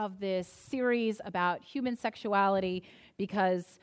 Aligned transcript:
Of 0.00 0.18
this 0.18 0.48
series 0.48 1.20
about 1.26 1.62
human 1.62 1.94
sexuality 1.94 2.82
because 3.18 3.78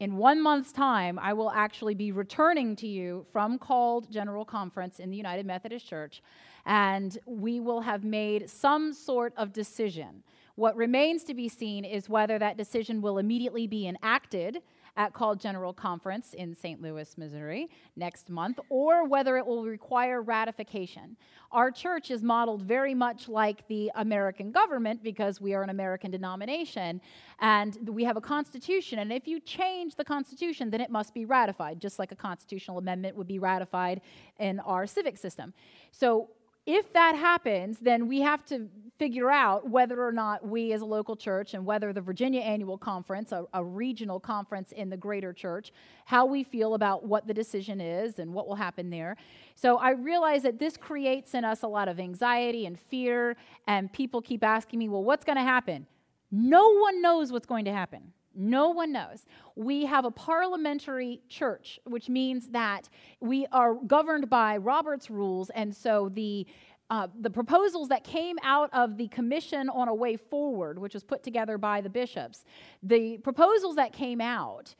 in 0.00 0.18
one 0.18 0.42
month's 0.42 0.70
time, 0.70 1.18
I 1.18 1.32
will 1.32 1.50
actually 1.50 1.94
be 1.94 2.12
returning 2.12 2.76
to 2.76 2.86
you 2.86 3.24
from 3.32 3.58
called 3.58 4.10
General 4.12 4.44
Conference 4.44 5.00
in 5.00 5.10
the 5.10 5.16
United 5.16 5.46
Methodist 5.46 5.88
Church, 5.88 6.20
and 6.66 7.16
we 7.24 7.58
will 7.58 7.80
have 7.80 8.04
made 8.04 8.50
some 8.50 8.92
sort 8.92 9.32
of 9.38 9.54
decision. 9.54 10.22
What 10.56 10.76
remains 10.76 11.24
to 11.24 11.34
be 11.34 11.48
seen 11.48 11.86
is 11.86 12.10
whether 12.10 12.38
that 12.38 12.58
decision 12.58 13.00
will 13.00 13.16
immediately 13.16 13.66
be 13.66 13.88
enacted 13.88 14.58
at 14.96 15.12
Called 15.12 15.40
General 15.40 15.72
Conference 15.72 16.34
in 16.34 16.54
St. 16.54 16.80
Louis, 16.80 17.16
Missouri 17.18 17.68
next 17.96 18.30
month, 18.30 18.58
or 18.68 19.06
whether 19.06 19.36
it 19.36 19.46
will 19.46 19.64
require 19.64 20.22
ratification. 20.22 21.16
Our 21.52 21.70
church 21.70 22.10
is 22.10 22.22
modeled 22.22 22.62
very 22.62 22.94
much 22.94 23.28
like 23.28 23.66
the 23.68 23.90
American 23.94 24.50
government 24.50 25.02
because 25.02 25.40
we 25.40 25.54
are 25.54 25.62
an 25.62 25.70
American 25.70 26.10
denomination 26.10 27.00
and 27.40 27.88
we 27.88 28.04
have 28.04 28.16
a 28.16 28.20
constitution. 28.20 28.98
And 28.98 29.12
if 29.12 29.28
you 29.28 29.40
change 29.40 29.96
the 29.96 30.04
constitution, 30.04 30.70
then 30.70 30.80
it 30.80 30.90
must 30.90 31.14
be 31.14 31.24
ratified, 31.24 31.80
just 31.80 31.98
like 31.98 32.12
a 32.12 32.16
constitutional 32.16 32.78
amendment 32.78 33.16
would 33.16 33.28
be 33.28 33.38
ratified 33.38 34.00
in 34.38 34.60
our 34.60 34.86
civic 34.86 35.18
system. 35.18 35.52
So 35.92 36.30
if 36.66 36.92
that 36.92 37.14
happens, 37.14 37.78
then 37.78 38.08
we 38.08 38.20
have 38.20 38.44
to 38.46 38.68
figure 38.98 39.30
out 39.30 39.68
whether 39.68 40.04
or 40.04 40.10
not 40.10 40.46
we 40.46 40.72
as 40.72 40.80
a 40.80 40.84
local 40.84 41.14
church 41.16 41.54
and 41.54 41.64
whether 41.64 41.92
the 41.92 42.00
Virginia 42.00 42.40
Annual 42.40 42.78
Conference, 42.78 43.30
a, 43.30 43.44
a, 43.52 43.62
regional 43.62 44.18
conference 44.18 44.72
in 44.72 44.88
the 44.88 44.96
greater 44.96 45.34
church, 45.34 45.70
how 46.06 46.24
we 46.24 46.42
feel 46.42 46.74
about 46.74 47.04
what 47.04 47.26
the 47.26 47.34
decision 47.34 47.80
is 47.80 48.18
and 48.18 48.32
what 48.32 48.48
will 48.48 48.54
happen 48.54 48.88
there. 48.88 49.16
So 49.54 49.76
I 49.76 49.90
realize 49.90 50.42
that 50.44 50.58
this 50.58 50.78
creates 50.78 51.34
in 51.34 51.44
us 51.44 51.62
a 51.62 51.68
lot 51.68 51.88
of 51.88 52.00
anxiety 52.00 52.64
and 52.64 52.78
fear, 52.78 53.36
and 53.66 53.92
people 53.92 54.22
keep 54.22 54.42
asking 54.42 54.78
me, 54.78 54.88
well, 54.88 55.04
what's 55.04 55.24
going 55.24 55.36
to 55.36 55.42
happen? 55.42 55.86
No 56.32 56.72
one 56.78 57.02
knows 57.02 57.32
what's 57.32 57.46
going 57.46 57.66
to 57.66 57.72
happen. 57.72 58.12
No 58.36 58.68
one 58.68 58.92
knows. 58.92 59.24
We 59.54 59.86
have 59.86 60.04
a 60.04 60.10
parliamentary 60.10 61.22
church, 61.28 61.80
which 61.84 62.08
means 62.08 62.48
that 62.48 62.88
we 63.20 63.46
are 63.50 63.74
governed 63.74 64.28
by 64.28 64.58
Robert's 64.58 65.10
rules, 65.10 65.50
and 65.50 65.74
so 65.74 66.10
the 66.12 66.46
uh, 66.88 67.08
the 67.20 67.30
proposals 67.30 67.88
that 67.88 68.04
came 68.04 68.36
out 68.44 68.70
of 68.72 68.96
the 68.96 69.08
Commission 69.08 69.68
on 69.68 69.88
a 69.88 69.94
Way 69.94 70.16
Forward, 70.16 70.78
which 70.78 70.94
was 70.94 71.02
put 71.02 71.22
together 71.24 71.58
by 71.58 71.80
the 71.80 71.90
bishops, 71.90 72.44
the 72.80 73.18
proposals 73.18 73.74
that 73.74 73.92
came 73.92 74.20
out, 74.20 74.72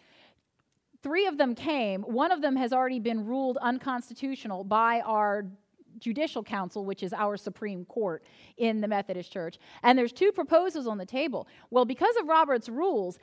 three 1.02 1.26
of 1.26 1.36
them 1.36 1.52
came. 1.52 2.02
One 2.02 2.30
of 2.30 2.42
them 2.42 2.54
has 2.54 2.72
already 2.72 3.00
been 3.00 3.26
ruled 3.26 3.58
unconstitutional 3.60 4.62
by 4.62 5.00
our 5.00 5.46
judicial 5.98 6.42
council, 6.42 6.84
which 6.84 7.02
is 7.02 7.12
our 7.12 7.36
Supreme 7.36 7.84
Court 7.86 8.22
in 8.56 8.80
the 8.80 8.88
Methodist 8.88 9.32
Church. 9.32 9.58
And 9.82 9.98
there's 9.98 10.12
two 10.12 10.30
proposals 10.30 10.86
on 10.86 10.98
the 10.98 11.06
table. 11.06 11.48
Well, 11.70 11.84
because 11.84 12.16
of 12.16 12.26
Robert's 12.26 12.68
rules, 12.68 13.18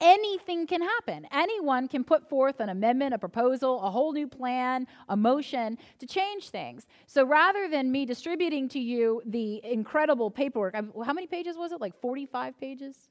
anything 0.00 0.66
can 0.66 0.82
happen. 0.82 1.26
Anyone 1.32 1.88
can 1.88 2.04
put 2.04 2.28
forth 2.28 2.60
an 2.60 2.68
amendment, 2.68 3.14
a 3.14 3.18
proposal, 3.18 3.80
a 3.82 3.90
whole 3.90 4.12
new 4.12 4.28
plan, 4.28 4.86
a 5.08 5.16
motion 5.16 5.78
to 5.98 6.06
change 6.06 6.50
things. 6.50 6.86
So 7.06 7.24
rather 7.24 7.68
than 7.68 7.90
me 7.90 8.06
distributing 8.06 8.68
to 8.70 8.78
you 8.78 9.22
the 9.26 9.64
incredible 9.64 10.30
paperwork, 10.30 10.74
how 10.74 11.12
many 11.12 11.26
pages 11.26 11.56
was 11.56 11.72
it? 11.72 11.80
Like 11.80 11.98
45 12.00 12.58
pages? 12.60 13.08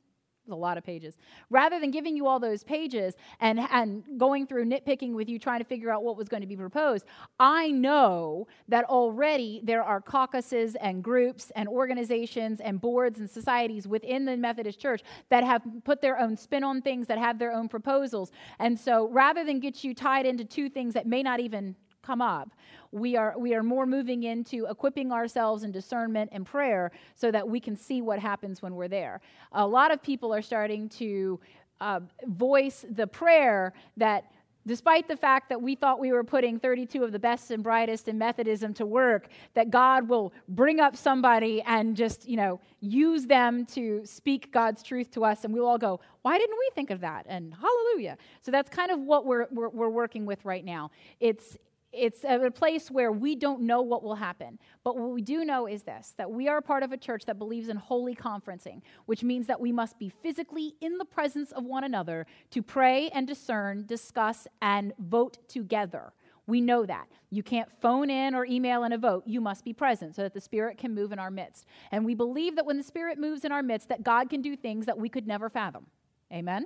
A 0.49 0.55
lot 0.55 0.77
of 0.77 0.83
pages. 0.83 1.17
Rather 1.49 1.79
than 1.79 1.91
giving 1.91 2.15
you 2.15 2.27
all 2.27 2.39
those 2.39 2.63
pages 2.63 3.15
and, 3.39 3.59
and 3.71 4.03
going 4.17 4.45
through 4.45 4.65
nitpicking 4.65 5.13
with 5.13 5.29
you 5.29 5.39
trying 5.39 5.59
to 5.59 5.65
figure 5.65 5.89
out 5.89 6.03
what 6.03 6.17
was 6.17 6.27
going 6.27 6.41
to 6.41 6.47
be 6.47 6.55
proposed, 6.55 7.05
I 7.39 7.71
know 7.71 8.47
that 8.67 8.85
already 8.85 9.61
there 9.63 9.83
are 9.83 10.01
caucuses 10.01 10.75
and 10.75 11.03
groups 11.03 11.51
and 11.55 11.67
organizations 11.69 12.59
and 12.59 12.81
boards 12.81 13.19
and 13.19 13.29
societies 13.29 13.87
within 13.87 14.25
the 14.25 14.35
Methodist 14.35 14.79
Church 14.79 15.01
that 15.29 15.43
have 15.43 15.61
put 15.83 16.01
their 16.01 16.19
own 16.19 16.35
spin 16.35 16.63
on 16.63 16.81
things, 16.81 17.07
that 17.07 17.17
have 17.17 17.39
their 17.39 17.51
own 17.51 17.69
proposals. 17.69 18.31
And 18.59 18.79
so 18.79 19.07
rather 19.09 19.43
than 19.43 19.59
get 19.59 19.83
you 19.83 19.93
tied 19.93 20.25
into 20.25 20.43
two 20.43 20.69
things 20.69 20.93
that 20.93 21.07
may 21.07 21.23
not 21.23 21.39
even 21.39 21.75
come 22.03 22.21
up. 22.21 22.49
We 22.91 23.15
are, 23.15 23.33
we 23.37 23.55
are 23.55 23.63
more 23.63 23.85
moving 23.85 24.23
into 24.23 24.65
equipping 24.65 25.11
ourselves 25.11 25.63
in 25.63 25.71
discernment 25.71 26.29
and 26.33 26.45
prayer 26.45 26.91
so 27.15 27.31
that 27.31 27.47
we 27.47 27.59
can 27.59 27.75
see 27.75 28.01
what 28.01 28.19
happens 28.19 28.61
when 28.61 28.75
we're 28.75 28.87
there. 28.87 29.21
A 29.53 29.65
lot 29.65 29.91
of 29.91 30.03
people 30.03 30.33
are 30.33 30.41
starting 30.41 30.89
to 30.89 31.39
uh, 31.81 32.01
voice 32.27 32.85
the 32.89 33.07
prayer 33.07 33.73
that 33.97 34.25
despite 34.65 35.07
the 35.07 35.17
fact 35.17 35.49
that 35.49 35.61
we 35.61 35.75
thought 35.75 35.99
we 35.99 36.11
were 36.11 36.23
putting 36.23 36.59
32 36.59 37.03
of 37.03 37.11
the 37.11 37.19
best 37.19 37.51
and 37.51 37.63
brightest 37.63 38.07
in 38.07 38.17
Methodism 38.17 38.73
to 38.75 38.85
work, 38.85 39.27
that 39.53 39.69
God 39.69 40.07
will 40.07 40.33
bring 40.47 40.79
up 40.79 40.95
somebody 40.95 41.61
and 41.63 41.95
just, 41.95 42.27
you 42.27 42.37
know, 42.37 42.59
use 42.79 43.25
them 43.25 43.65
to 43.67 44.05
speak 44.05 44.51
God's 44.51 44.83
truth 44.83 45.11
to 45.11 45.25
us. 45.25 45.43
And 45.43 45.53
we'll 45.53 45.67
all 45.67 45.77
go, 45.77 45.99
why 46.21 46.37
didn't 46.37 46.57
we 46.57 46.69
think 46.75 46.91
of 46.91 47.01
that? 47.01 47.25
And 47.27 47.53
hallelujah. 47.53 48.17
So 48.41 48.51
that's 48.51 48.69
kind 48.69 48.91
of 48.91 48.99
what 48.99 49.25
we're, 49.25 49.47
we're, 49.51 49.69
we're 49.69 49.89
working 49.89 50.25
with 50.25 50.45
right 50.45 50.63
now. 50.63 50.91
It's, 51.19 51.57
it's 51.93 52.23
a 52.23 52.49
place 52.49 52.89
where 52.89 53.11
we 53.11 53.35
don't 53.35 53.61
know 53.61 53.81
what 53.81 54.03
will 54.03 54.15
happen. 54.15 54.57
But 54.83 54.97
what 54.97 55.11
we 55.11 55.21
do 55.21 55.45
know 55.45 55.67
is 55.67 55.83
this 55.83 56.13
that 56.17 56.29
we 56.29 56.47
are 56.47 56.61
part 56.61 56.83
of 56.83 56.91
a 56.91 56.97
church 56.97 57.25
that 57.25 57.37
believes 57.37 57.69
in 57.69 57.77
holy 57.77 58.15
conferencing, 58.15 58.81
which 59.05 59.23
means 59.23 59.47
that 59.47 59.59
we 59.59 59.71
must 59.71 59.99
be 59.99 60.09
physically 60.09 60.75
in 60.81 60.97
the 60.97 61.05
presence 61.05 61.51
of 61.51 61.63
one 61.63 61.83
another 61.83 62.25
to 62.51 62.61
pray 62.61 63.09
and 63.09 63.27
discern, 63.27 63.85
discuss, 63.85 64.47
and 64.61 64.93
vote 64.99 65.37
together. 65.47 66.13
We 66.45 66.59
know 66.59 66.85
that. 66.85 67.07
You 67.29 67.41
can't 67.41 67.69
phone 67.81 68.09
in 68.09 68.35
or 68.35 68.45
email 68.45 68.83
in 68.83 68.91
a 68.91 68.97
vote. 68.97 69.23
You 69.25 69.39
must 69.39 69.63
be 69.63 69.71
present 69.71 70.15
so 70.15 70.23
that 70.23 70.33
the 70.33 70.41
Spirit 70.41 70.77
can 70.77 70.93
move 70.93 71.11
in 71.13 71.19
our 71.19 71.31
midst. 71.31 71.65
And 71.91 72.03
we 72.03 72.15
believe 72.15 72.55
that 72.57 72.65
when 72.65 72.77
the 72.77 72.83
Spirit 72.83 73.17
moves 73.17 73.45
in 73.45 73.51
our 73.51 73.63
midst, 73.63 73.87
that 73.89 74.03
God 74.03 74.29
can 74.29 74.41
do 74.41 74.57
things 74.57 74.85
that 74.87 74.97
we 74.97 75.07
could 75.07 75.25
never 75.25 75.49
fathom. 75.49 75.85
Amen? 76.33 76.65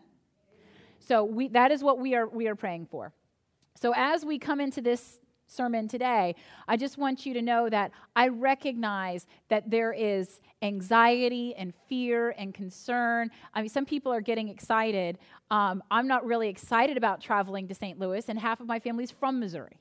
So 0.99 1.23
we, 1.23 1.47
that 1.49 1.71
is 1.71 1.83
what 1.83 1.99
we 1.99 2.15
are, 2.15 2.27
we 2.27 2.47
are 2.47 2.55
praying 2.55 2.87
for. 2.89 3.13
So, 3.79 3.93
as 3.95 4.25
we 4.25 4.39
come 4.39 4.59
into 4.59 4.81
this 4.81 5.19
sermon 5.45 5.87
today, 5.87 6.35
I 6.67 6.77
just 6.77 6.97
want 6.97 7.25
you 7.25 7.33
to 7.35 7.41
know 7.41 7.69
that 7.69 7.91
I 8.15 8.27
recognize 8.29 9.27
that 9.49 9.69
there 9.69 9.93
is 9.93 10.39
anxiety 10.63 11.53
and 11.55 11.73
fear 11.87 12.33
and 12.39 12.53
concern. 12.53 13.29
I 13.53 13.61
mean, 13.61 13.69
some 13.69 13.85
people 13.85 14.11
are 14.11 14.19
getting 14.19 14.49
excited. 14.49 15.19
Um, 15.51 15.83
I'm 15.91 16.07
not 16.07 16.25
really 16.25 16.49
excited 16.49 16.97
about 16.97 17.21
traveling 17.21 17.67
to 17.67 17.75
St. 17.75 17.99
Louis, 17.99 18.27
and 18.27 18.39
half 18.39 18.59
of 18.59 18.67
my 18.67 18.79
family's 18.79 19.11
from 19.11 19.39
Missouri. 19.39 19.79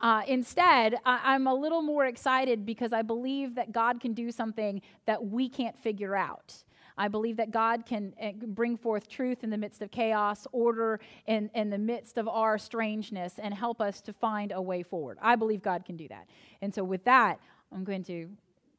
Uh, 0.00 0.22
instead, 0.26 0.96
I- 1.04 1.34
I'm 1.34 1.46
a 1.46 1.54
little 1.54 1.82
more 1.82 2.06
excited 2.06 2.64
because 2.64 2.92
I 2.92 3.02
believe 3.02 3.54
that 3.54 3.70
God 3.72 4.00
can 4.00 4.14
do 4.14 4.30
something 4.30 4.80
that 5.04 5.24
we 5.24 5.48
can't 5.48 5.76
figure 5.76 6.16
out. 6.16 6.64
I 6.98 7.08
believe 7.08 7.36
that 7.36 7.50
God 7.50 7.84
can 7.86 8.14
eh, 8.18 8.32
bring 8.34 8.76
forth 8.76 9.08
truth 9.08 9.44
in 9.44 9.50
the 9.50 9.58
midst 9.58 9.82
of 9.82 9.90
chaos, 9.90 10.46
order 10.52 11.00
in, 11.26 11.50
in 11.54 11.70
the 11.70 11.78
midst 11.78 12.18
of 12.18 12.26
our 12.28 12.58
strangeness, 12.58 13.34
and 13.38 13.52
help 13.52 13.80
us 13.80 14.00
to 14.02 14.12
find 14.12 14.52
a 14.52 14.62
way 14.62 14.82
forward. 14.82 15.18
I 15.20 15.36
believe 15.36 15.62
God 15.62 15.84
can 15.84 15.96
do 15.96 16.08
that. 16.08 16.26
And 16.62 16.74
so, 16.74 16.82
with 16.84 17.04
that, 17.04 17.38
I'm 17.72 17.84
going 17.84 18.04
to 18.04 18.28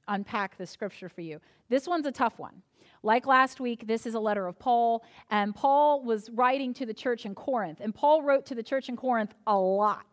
unpack 0.08 0.58
the 0.58 0.66
scripture 0.66 1.10
for 1.10 1.22
you. 1.22 1.40
This 1.70 1.88
one's 1.88 2.06
a 2.06 2.12
tough 2.12 2.40
one. 2.40 2.62
Like 3.04 3.28
last 3.28 3.60
week, 3.60 3.86
this 3.86 4.06
is 4.06 4.16
a 4.16 4.20
letter 4.20 4.48
of 4.48 4.58
Paul, 4.58 5.04
and 5.30 5.54
Paul 5.54 6.04
was 6.04 6.30
writing 6.32 6.74
to 6.76 6.86
the 6.86 6.94
church 6.94 7.26
in 7.26 7.36
Corinth. 7.36 7.80
And 7.82 7.94
Paul 7.94 8.24
wrote 8.24 8.46
to 8.48 8.56
the 8.56 8.64
church 8.64 8.90
in 8.90 8.96
Corinth 8.96 9.34
a 9.46 9.58
lot. 9.58 10.06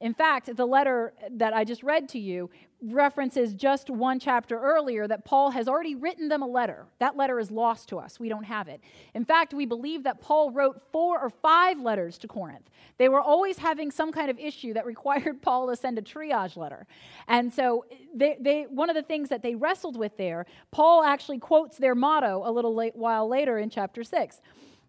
In 0.00 0.14
fact, 0.14 0.56
the 0.56 0.66
letter 0.66 1.12
that 1.32 1.52
I 1.52 1.64
just 1.64 1.82
read 1.82 2.08
to 2.10 2.18
you 2.18 2.50
references 2.82 3.52
just 3.52 3.90
one 3.90 4.18
chapter 4.18 4.58
earlier 4.58 5.06
that 5.06 5.26
Paul 5.26 5.50
has 5.50 5.68
already 5.68 5.94
written 5.94 6.28
them 6.28 6.40
a 6.40 6.46
letter. 6.46 6.86
That 6.98 7.16
letter 7.16 7.38
is 7.38 7.50
lost 7.50 7.90
to 7.90 7.98
us. 7.98 8.18
We 8.18 8.30
don't 8.30 8.44
have 8.44 8.68
it. 8.68 8.80
In 9.14 9.26
fact, 9.26 9.52
we 9.52 9.66
believe 9.66 10.04
that 10.04 10.22
Paul 10.22 10.50
wrote 10.50 10.80
four 10.90 11.20
or 11.20 11.28
five 11.28 11.78
letters 11.78 12.16
to 12.18 12.28
Corinth. 12.28 12.70
They 12.96 13.10
were 13.10 13.20
always 13.20 13.58
having 13.58 13.90
some 13.90 14.10
kind 14.10 14.30
of 14.30 14.38
issue 14.38 14.72
that 14.72 14.86
required 14.94 15.42
Paul 15.42 15.68
to 15.68 15.76
send 15.76 15.98
a 15.98 16.02
triage 16.02 16.56
letter. 16.56 16.86
And 17.28 17.52
so, 17.52 17.84
they, 18.14 18.38
they, 18.40 18.62
one 18.62 18.88
of 18.88 18.96
the 18.96 19.02
things 19.02 19.28
that 19.28 19.42
they 19.42 19.54
wrestled 19.54 19.98
with 19.98 20.16
there, 20.16 20.46
Paul 20.70 21.04
actually 21.04 21.38
quotes 21.38 21.76
their 21.76 21.94
motto 21.94 22.42
a 22.46 22.50
little 22.50 22.74
late, 22.74 22.96
while 22.96 23.28
later 23.28 23.58
in 23.58 23.68
chapter 23.68 24.02
6. 24.02 24.40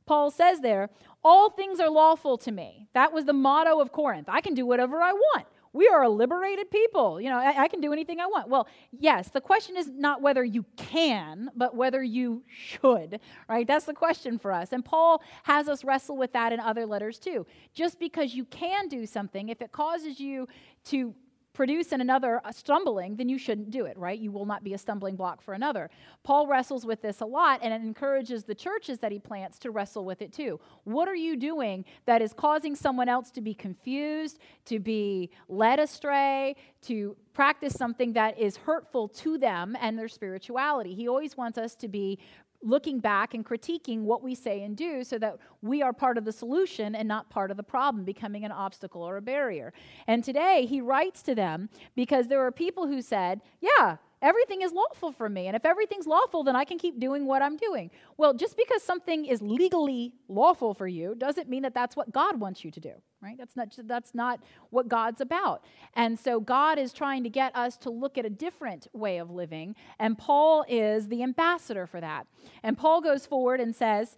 Paul 0.05 0.31
says 0.31 0.61
there, 0.61 0.89
All 1.23 1.49
things 1.49 1.79
are 1.79 1.89
lawful 1.89 2.37
to 2.39 2.51
me. 2.51 2.87
That 2.93 3.13
was 3.13 3.25
the 3.25 3.33
motto 3.33 3.79
of 3.79 3.91
Corinth. 3.91 4.27
I 4.29 4.41
can 4.41 4.53
do 4.53 4.65
whatever 4.65 5.01
I 5.01 5.13
want. 5.13 5.45
We 5.73 5.87
are 5.87 6.03
a 6.03 6.09
liberated 6.09 6.69
people. 6.69 7.21
You 7.21 7.29
know, 7.29 7.37
I, 7.37 7.63
I, 7.63 7.67
can 7.69 7.79
do 7.79 7.93
anything 7.93 8.19
I 8.19 8.25
want. 8.25 8.49
Well, 8.49 8.67
yes, 8.91 9.29
the 9.29 9.39
question 9.39 9.77
is 9.77 9.87
not 9.87 10.21
whether 10.21 10.43
you 10.43 10.65
can, 10.75 11.49
but 11.55 11.75
whether 11.75 12.03
you 12.03 12.43
should, 12.47 13.21
right? 13.47 13.65
That's 13.65 13.85
the 13.85 13.93
question 13.93 14.37
for 14.37 14.51
us. 14.51 14.73
And 14.73 14.83
Paul 14.83 15.23
has 15.43 15.69
us 15.69 15.85
wrestle 15.85 16.17
with 16.17 16.33
that 16.33 16.51
in 16.51 16.59
other 16.59 16.85
letters 16.85 17.19
too. 17.19 17.45
Just 17.73 17.99
because 17.99 18.33
you 18.33 18.43
can 18.45 18.89
do 18.89 19.05
something, 19.05 19.47
if 19.47 19.61
it 19.61 19.71
causes 19.71 20.19
you 20.19 20.47
to 20.85 21.15
produce 21.53 21.91
in 21.91 22.01
another 22.01 22.41
stumbling, 22.51 23.15
then 23.15 23.27
you 23.27 23.37
shouldn't 23.37 23.71
do 23.71 23.85
it, 23.85 23.97
right? 23.97 24.19
You 24.19 24.31
will 24.31 24.45
not 24.45 24.63
be 24.63 24.73
a 24.73 24.77
stumbling 24.77 25.15
block 25.15 25.41
for 25.41 25.53
another. 25.53 25.89
Paul 26.23 26.47
wrestles 26.47 26.85
with 26.85 27.01
this 27.01 27.21
a 27.21 27.25
lot 27.25 27.59
and 27.61 27.73
it 27.73 27.81
encourages 27.81 28.43
the 28.43 28.55
churches 28.55 28.99
that 28.99 29.11
he 29.11 29.19
plants 29.19 29.59
to 29.59 29.71
wrestle 29.71 30.05
with 30.05 30.21
it 30.21 30.31
too. 30.31 30.59
What 30.85 31.07
are 31.07 31.15
you 31.15 31.35
doing 31.35 31.85
that 32.05 32.21
is 32.21 32.33
causing 32.33 32.75
someone 32.75 33.09
else 33.09 33.31
to 33.31 33.41
be 33.41 33.53
confused, 33.53 34.39
to 34.65 34.79
be 34.79 35.29
led 35.49 35.79
astray, 35.79 36.55
to 36.83 37.15
practice 37.33 37.73
something 37.73 38.13
that 38.13 38.39
is 38.39 38.57
hurtful 38.57 39.07
to 39.09 39.37
them 39.37 39.75
and 39.81 39.99
their 39.99 40.07
spirituality? 40.07 40.93
He 40.95 41.07
always 41.07 41.35
wants 41.35 41.57
us 41.57 41.75
to 41.75 41.87
be 41.87 42.19
looking 42.63 42.99
back 42.99 43.33
and 43.33 43.45
critiquing 43.45 44.01
what 44.01 44.21
we 44.21 44.35
say 44.35 44.63
and 44.63 44.77
do 44.77 45.03
so 45.03 45.17
that 45.17 45.37
we 45.61 45.81
are 45.81 45.93
part 45.93 46.17
of 46.17 46.25
the 46.25 46.31
solution 46.31 46.95
and 46.95 47.07
not 47.07 47.29
part 47.29 47.51
of 47.51 47.57
the 47.57 47.63
problem, 47.63 48.03
becoming 48.03 48.45
an 48.45 48.51
obstacle 48.51 49.01
or 49.01 49.17
a 49.17 49.21
barrier. 49.21 49.73
And 50.07 50.23
today 50.23 50.65
he 50.65 50.81
writes 50.81 51.21
to 51.23 51.35
them 51.35 51.69
because 51.95 52.27
there 52.27 52.45
are 52.45 52.51
people 52.51 52.87
who 52.87 53.01
said, 53.01 53.41
Yeah, 53.61 53.97
everything 54.21 54.61
is 54.61 54.71
lawful 54.71 55.11
for 55.11 55.29
me. 55.29 55.47
And 55.47 55.55
if 55.55 55.65
everything's 55.65 56.07
lawful, 56.07 56.43
then 56.43 56.55
I 56.55 56.63
can 56.63 56.77
keep 56.77 56.99
doing 56.99 57.25
what 57.25 57.41
I'm 57.41 57.57
doing. 57.57 57.91
Well, 58.17 58.33
just 58.33 58.55
because 58.55 58.83
something 58.83 59.25
is 59.25 59.41
legally 59.41 60.13
lawful 60.27 60.73
for 60.73 60.87
you 60.87 61.15
doesn't 61.15 61.49
mean 61.49 61.63
that 61.63 61.73
that's 61.73 61.95
what 61.95 62.11
God 62.11 62.39
wants 62.39 62.63
you 62.63 62.71
to 62.71 62.79
do, 62.79 62.93
right? 63.21 63.37
That's 63.37 63.55
not, 63.55 63.75
that's 63.85 64.13
not 64.13 64.39
what 64.69 64.87
God's 64.87 65.21
about. 65.21 65.63
And 65.95 66.19
so 66.19 66.39
God 66.39 66.77
is 66.77 66.93
trying 66.93 67.23
to 67.23 67.29
get 67.29 67.55
us 67.55 67.77
to 67.77 67.89
look 67.89 68.17
at 68.17 68.25
a 68.25 68.29
different 68.29 68.87
way 68.93 69.17
of 69.17 69.31
living. 69.31 69.75
And 69.99 70.17
Paul 70.17 70.65
is 70.67 71.07
the 71.07 71.23
ambassador 71.23 71.87
for 71.87 71.99
that. 72.01 72.27
And 72.63 72.77
Paul 72.77 73.01
goes 73.01 73.25
forward 73.25 73.59
and 73.59 73.75
says, 73.75 74.17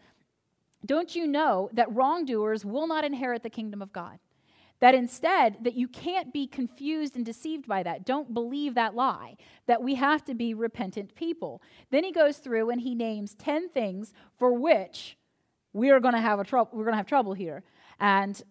Don't 0.86 1.16
you 1.16 1.28
know 1.28 1.70
that 1.74 1.94
wrongdoers 1.94 2.66
will 2.66 2.88
not 2.88 3.06
inherit 3.06 3.44
the 3.44 3.50
kingdom 3.50 3.82
of 3.82 3.94
God? 3.94 4.20
That 4.84 4.96
instead, 4.96 5.64
that 5.64 5.76
you 5.76 5.88
can't 5.88 6.34
be 6.34 6.46
confused 6.46 7.16
and 7.16 7.26
deceived 7.26 7.70
by 7.70 7.84
that. 7.84 8.06
Don't 8.06 8.34
believe 8.34 8.76
that 8.76 8.94
lie, 8.94 9.38
that 9.66 9.82
we 9.82 9.96
have 9.96 10.26
to 10.26 10.34
be 10.34 10.54
repentant 10.54 11.16
people. 11.16 11.62
Then 11.90 12.04
he 12.04 12.12
goes 12.12 12.40
through 12.40 12.70
and 12.70 12.82
he 12.82 12.94
names 12.94 13.34
10 13.34 13.70
things 13.70 14.12
for 14.38 14.52
which 14.52 15.18
we 15.72 15.90
are 15.90 16.02
going 16.02 16.16
to 16.16 16.20
have 16.20 16.38
a 16.38 16.44
trouble 16.44 16.72
we're 16.74 16.84
going 16.84 16.92
to 16.92 16.98
have 16.98 17.06
trouble 17.06 17.32
here. 17.32 17.64
And 18.02 18.44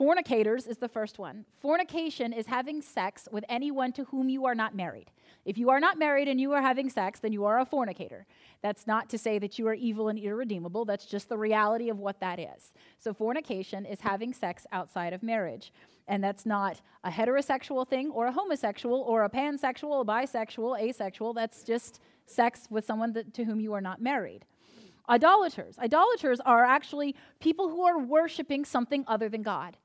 fornicators 0.00 0.66
is 0.66 0.78
the 0.78 0.88
first 0.88 1.18
one. 1.18 1.44
Fornication 1.60 2.32
is 2.32 2.46
having 2.46 2.80
sex 2.80 3.28
with 3.30 3.44
anyone 3.50 3.92
to 3.92 4.04
whom 4.04 4.30
you 4.30 4.46
are 4.46 4.54
not 4.54 4.74
married. 4.74 5.10
If 5.44 5.58
you 5.58 5.68
are 5.68 5.78
not 5.78 5.98
married 5.98 6.26
and 6.26 6.40
you 6.40 6.52
are 6.52 6.62
having 6.62 6.88
sex, 6.88 7.20
then 7.20 7.34
you 7.34 7.44
are 7.44 7.60
a 7.60 7.66
fornicator. 7.66 8.24
That's 8.62 8.86
not 8.86 9.10
to 9.10 9.18
say 9.18 9.38
that 9.38 9.58
you 9.58 9.68
are 9.68 9.74
evil 9.74 10.08
and 10.08 10.18
irredeemable, 10.18 10.86
that's 10.86 11.04
just 11.04 11.28
the 11.28 11.36
reality 11.36 11.90
of 11.90 11.98
what 11.98 12.18
that 12.20 12.38
is. 12.38 12.72
So, 12.98 13.12
fornication 13.12 13.84
is 13.84 14.00
having 14.00 14.32
sex 14.32 14.66
outside 14.72 15.12
of 15.12 15.22
marriage. 15.22 15.70
And 16.08 16.24
that's 16.24 16.46
not 16.46 16.80
a 17.04 17.10
heterosexual 17.10 17.86
thing 17.86 18.10
or 18.10 18.24
a 18.24 18.32
homosexual 18.32 19.02
or 19.02 19.24
a 19.24 19.28
pansexual, 19.28 20.00
a 20.00 20.04
bisexual, 20.06 20.80
asexual. 20.80 21.34
That's 21.34 21.62
just 21.62 22.00
sex 22.24 22.68
with 22.70 22.86
someone 22.86 23.12
that, 23.12 23.34
to 23.34 23.44
whom 23.44 23.60
you 23.60 23.74
are 23.74 23.82
not 23.82 24.00
married. 24.00 24.46
Idolaters. 25.10 25.78
Idolaters 25.78 26.40
are 26.40 26.64
actually 26.64 27.14
people 27.38 27.68
who 27.68 27.82
are 27.82 27.98
worshiping 27.98 28.64
something 28.64 29.04
other 29.06 29.28
than 29.28 29.42
God. 29.42 29.76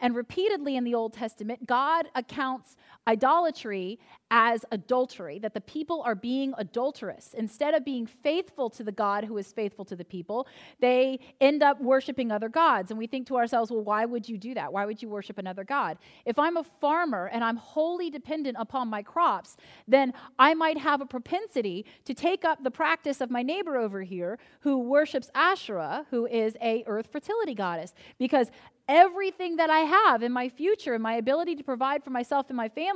And 0.00 0.14
repeatedly 0.14 0.76
in 0.76 0.84
the 0.84 0.94
Old 0.94 1.12
Testament, 1.12 1.66
God 1.66 2.08
accounts 2.14 2.76
idolatry 3.06 3.98
as 4.30 4.64
adultery, 4.70 5.38
that 5.38 5.54
the 5.54 5.60
people 5.60 6.02
are 6.02 6.14
being 6.14 6.52
adulterous. 6.58 7.34
Instead 7.34 7.72
of 7.72 7.84
being 7.84 8.06
faithful 8.06 8.68
to 8.68 8.84
the 8.84 8.92
God 8.92 9.24
who 9.24 9.38
is 9.38 9.52
faithful 9.52 9.84
to 9.86 9.96
the 9.96 10.04
people, 10.04 10.46
they 10.80 11.18
end 11.40 11.62
up 11.62 11.80
worshiping 11.80 12.30
other 12.30 12.50
gods. 12.50 12.90
And 12.90 12.98
we 12.98 13.06
think 13.06 13.26
to 13.28 13.36
ourselves, 13.36 13.70
well, 13.70 13.82
why 13.82 14.04
would 14.04 14.28
you 14.28 14.36
do 14.36 14.52
that? 14.54 14.72
Why 14.72 14.84
would 14.84 15.00
you 15.02 15.08
worship 15.08 15.38
another 15.38 15.64
God? 15.64 15.96
If 16.26 16.38
I'm 16.38 16.58
a 16.58 16.64
farmer 16.64 17.30
and 17.32 17.42
I'm 17.42 17.56
wholly 17.56 18.10
dependent 18.10 18.56
upon 18.60 18.88
my 18.88 19.02
crops, 19.02 19.56
then 19.86 20.12
I 20.38 20.52
might 20.52 20.76
have 20.78 21.00
a 21.00 21.06
propensity 21.06 21.86
to 22.04 22.12
take 22.12 22.44
up 22.44 22.62
the 22.62 22.70
practice 22.70 23.22
of 23.22 23.30
my 23.30 23.42
neighbor 23.42 23.76
over 23.78 24.02
here 24.02 24.38
who 24.60 24.78
worships 24.78 25.30
Asherah, 25.34 26.04
who 26.10 26.26
is 26.26 26.56
a 26.60 26.84
earth 26.86 27.08
fertility 27.10 27.54
goddess, 27.54 27.94
because 28.18 28.50
everything 28.88 29.56
that 29.56 29.68
I 29.68 29.80
have 29.80 30.22
in 30.22 30.32
my 30.32 30.48
future 30.48 30.94
and 30.94 31.02
my 31.02 31.14
ability 31.14 31.56
to 31.56 31.62
provide 31.62 32.02
for 32.02 32.08
myself 32.10 32.46
and 32.48 32.56
my 32.56 32.70
family 32.70 32.87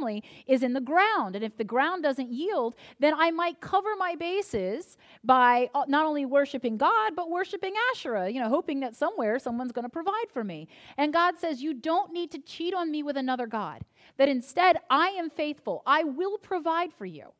is 0.46 0.62
in 0.62 0.72
the 0.72 0.80
ground. 0.80 1.36
And 1.36 1.44
if 1.44 1.56
the 1.56 1.64
ground 1.64 2.02
doesn't 2.02 2.30
yield, 2.30 2.74
then 2.98 3.14
I 3.16 3.30
might 3.30 3.60
cover 3.60 3.90
my 3.96 4.14
bases 4.14 4.96
by 5.24 5.70
uh, 5.74 5.84
not 5.88 6.06
only 6.06 6.24
worshiping 6.24 6.76
God, 6.76 7.14
but 7.16 7.30
worshiping 7.30 7.74
Asherah, 7.92 8.28
you 8.28 8.40
know, 8.40 8.48
hoping 8.48 8.80
that 8.80 8.94
somewhere 8.94 9.38
someone's 9.38 9.72
going 9.72 9.84
to 9.84 9.88
provide 9.88 10.30
for 10.32 10.44
me. 10.44 10.68
And 10.96 11.12
God 11.12 11.38
says, 11.38 11.62
You 11.62 11.74
don't 11.74 12.12
need 12.12 12.30
to 12.32 12.38
cheat 12.38 12.74
on 12.74 12.90
me 12.90 13.02
with 13.02 13.16
another 13.16 13.46
God, 13.46 13.84
that 14.16 14.28
instead 14.28 14.78
I 14.90 15.08
am 15.08 15.30
faithful. 15.30 15.82
I 15.86 16.04
will 16.04 16.38
provide 16.38 16.92
for 16.92 17.06
you. 17.06 17.32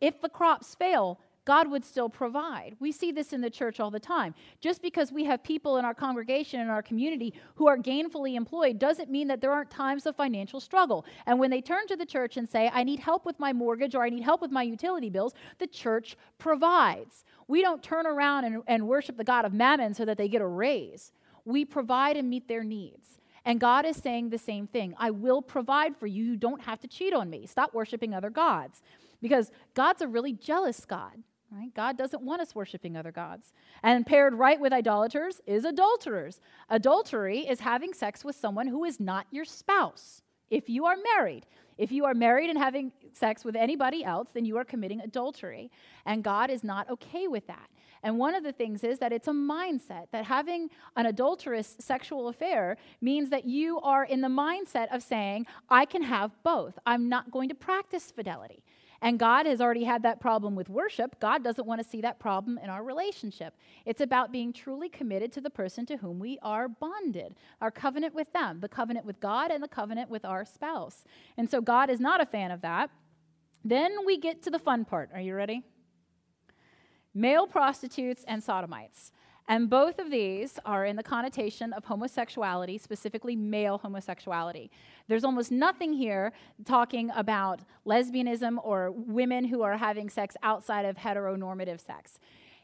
If 0.00 0.20
the 0.20 0.28
crops 0.28 0.74
fail, 0.74 1.20
God 1.44 1.70
would 1.70 1.84
still 1.84 2.08
provide. 2.08 2.76
We 2.78 2.92
see 2.92 3.10
this 3.10 3.32
in 3.32 3.40
the 3.40 3.50
church 3.50 3.80
all 3.80 3.90
the 3.90 3.98
time. 3.98 4.34
Just 4.60 4.80
because 4.80 5.10
we 5.10 5.24
have 5.24 5.42
people 5.42 5.76
in 5.76 5.84
our 5.84 5.94
congregation 5.94 6.60
and 6.60 6.70
our 6.70 6.82
community 6.82 7.34
who 7.56 7.66
are 7.66 7.76
gainfully 7.76 8.36
employed 8.36 8.78
doesn't 8.78 9.10
mean 9.10 9.26
that 9.28 9.40
there 9.40 9.50
aren't 9.50 9.70
times 9.70 10.06
of 10.06 10.14
financial 10.14 10.60
struggle. 10.60 11.04
And 11.26 11.40
when 11.40 11.50
they 11.50 11.60
turn 11.60 11.86
to 11.88 11.96
the 11.96 12.06
church 12.06 12.36
and 12.36 12.48
say, 12.48 12.70
I 12.72 12.84
need 12.84 13.00
help 13.00 13.26
with 13.26 13.40
my 13.40 13.52
mortgage 13.52 13.96
or 13.96 14.04
I 14.04 14.08
need 14.08 14.22
help 14.22 14.40
with 14.40 14.52
my 14.52 14.62
utility 14.62 15.10
bills, 15.10 15.34
the 15.58 15.66
church 15.66 16.16
provides. 16.38 17.24
We 17.48 17.60
don't 17.60 17.82
turn 17.82 18.06
around 18.06 18.44
and, 18.44 18.62
and 18.68 18.86
worship 18.86 19.16
the 19.16 19.24
God 19.24 19.44
of 19.44 19.52
mammon 19.52 19.94
so 19.94 20.04
that 20.04 20.18
they 20.18 20.28
get 20.28 20.42
a 20.42 20.46
raise. 20.46 21.12
We 21.44 21.64
provide 21.64 22.16
and 22.16 22.30
meet 22.30 22.46
their 22.46 22.62
needs. 22.62 23.18
And 23.44 23.58
God 23.58 23.84
is 23.84 23.96
saying 23.96 24.30
the 24.30 24.38
same 24.38 24.68
thing 24.68 24.94
I 24.96 25.10
will 25.10 25.42
provide 25.42 25.96
for 25.96 26.06
you. 26.06 26.22
You 26.22 26.36
don't 26.36 26.62
have 26.62 26.78
to 26.80 26.86
cheat 26.88 27.12
on 27.12 27.28
me. 27.28 27.46
Stop 27.46 27.74
worshiping 27.74 28.14
other 28.14 28.30
gods. 28.30 28.80
Because 29.20 29.50
God's 29.74 30.02
a 30.02 30.08
really 30.08 30.32
jealous 30.32 30.84
God. 30.84 31.22
Right? 31.54 31.74
God 31.74 31.98
doesn't 31.98 32.22
want 32.22 32.40
us 32.40 32.54
worshiping 32.54 32.96
other 32.96 33.12
gods. 33.12 33.52
And 33.82 34.06
paired 34.06 34.32
right 34.32 34.58
with 34.58 34.72
idolaters 34.72 35.42
is 35.46 35.66
adulterers. 35.66 36.40
Adultery 36.70 37.40
is 37.40 37.60
having 37.60 37.92
sex 37.92 38.24
with 38.24 38.36
someone 38.36 38.68
who 38.68 38.84
is 38.84 38.98
not 38.98 39.26
your 39.30 39.44
spouse. 39.44 40.22
If 40.48 40.70
you 40.70 40.86
are 40.86 40.96
married, 41.16 41.44
if 41.76 41.92
you 41.92 42.06
are 42.06 42.14
married 42.14 42.48
and 42.48 42.58
having 42.58 42.92
sex 43.12 43.44
with 43.44 43.54
anybody 43.54 44.02
else, 44.02 44.30
then 44.32 44.46
you 44.46 44.56
are 44.56 44.64
committing 44.64 45.00
adultery. 45.00 45.70
And 46.06 46.24
God 46.24 46.48
is 46.48 46.64
not 46.64 46.88
okay 46.88 47.28
with 47.28 47.46
that. 47.48 47.68
And 48.02 48.18
one 48.18 48.34
of 48.34 48.42
the 48.42 48.52
things 48.52 48.82
is 48.82 48.98
that 48.98 49.12
it's 49.12 49.28
a 49.28 49.32
mindset 49.32 50.06
that 50.10 50.24
having 50.24 50.70
an 50.96 51.06
adulterous 51.06 51.76
sexual 51.78 52.28
affair 52.28 52.76
means 53.00 53.30
that 53.30 53.44
you 53.44 53.78
are 53.80 54.04
in 54.04 54.22
the 54.22 54.28
mindset 54.28 54.92
of 54.92 55.02
saying, 55.02 55.46
I 55.68 55.84
can 55.84 56.02
have 56.02 56.32
both. 56.42 56.78
I'm 56.84 57.08
not 57.08 57.30
going 57.30 57.48
to 57.50 57.54
practice 57.54 58.10
fidelity. 58.10 58.64
And 59.02 59.18
God 59.18 59.46
has 59.46 59.60
already 59.60 59.82
had 59.82 60.04
that 60.04 60.20
problem 60.20 60.54
with 60.54 60.68
worship. 60.68 61.18
God 61.18 61.42
doesn't 61.42 61.66
want 61.66 61.82
to 61.82 61.88
see 61.88 62.00
that 62.02 62.20
problem 62.20 62.56
in 62.56 62.70
our 62.70 62.84
relationship. 62.84 63.54
It's 63.84 64.00
about 64.00 64.30
being 64.30 64.52
truly 64.52 64.88
committed 64.88 65.32
to 65.32 65.40
the 65.40 65.50
person 65.50 65.84
to 65.86 65.96
whom 65.96 66.20
we 66.20 66.38
are 66.40 66.68
bonded, 66.68 67.34
our 67.60 67.72
covenant 67.72 68.14
with 68.14 68.32
them, 68.32 68.60
the 68.60 68.68
covenant 68.68 69.04
with 69.04 69.18
God 69.18 69.50
and 69.50 69.60
the 69.60 69.68
covenant 69.68 70.08
with 70.08 70.24
our 70.24 70.44
spouse. 70.44 71.02
And 71.36 71.50
so 71.50 71.60
God 71.60 71.90
is 71.90 71.98
not 71.98 72.22
a 72.22 72.26
fan 72.26 72.52
of 72.52 72.60
that. 72.62 72.90
Then 73.64 74.06
we 74.06 74.18
get 74.18 74.40
to 74.44 74.50
the 74.50 74.58
fun 74.60 74.84
part. 74.84 75.10
Are 75.12 75.20
you 75.20 75.34
ready? 75.34 75.62
Male 77.12 77.48
prostitutes 77.48 78.24
and 78.28 78.42
sodomites. 78.42 79.10
And 79.48 79.68
both 79.68 79.98
of 79.98 80.10
these 80.10 80.58
are 80.64 80.86
in 80.86 80.96
the 80.96 81.02
connotation 81.02 81.72
of 81.72 81.84
homosexuality, 81.84 82.78
specifically 82.78 83.36
male 83.36 83.78
homosexuality. 83.78 84.70
There's 85.08 85.24
almost 85.24 85.50
nothing 85.50 85.92
here 85.92 86.32
talking 86.64 87.10
about 87.14 87.60
lesbianism 87.86 88.58
or 88.62 88.92
women 88.92 89.44
who 89.44 89.62
are 89.62 89.76
having 89.76 90.08
sex 90.08 90.36
outside 90.42 90.84
of 90.84 90.96
heteronormative 90.96 91.80
sex. 91.80 92.18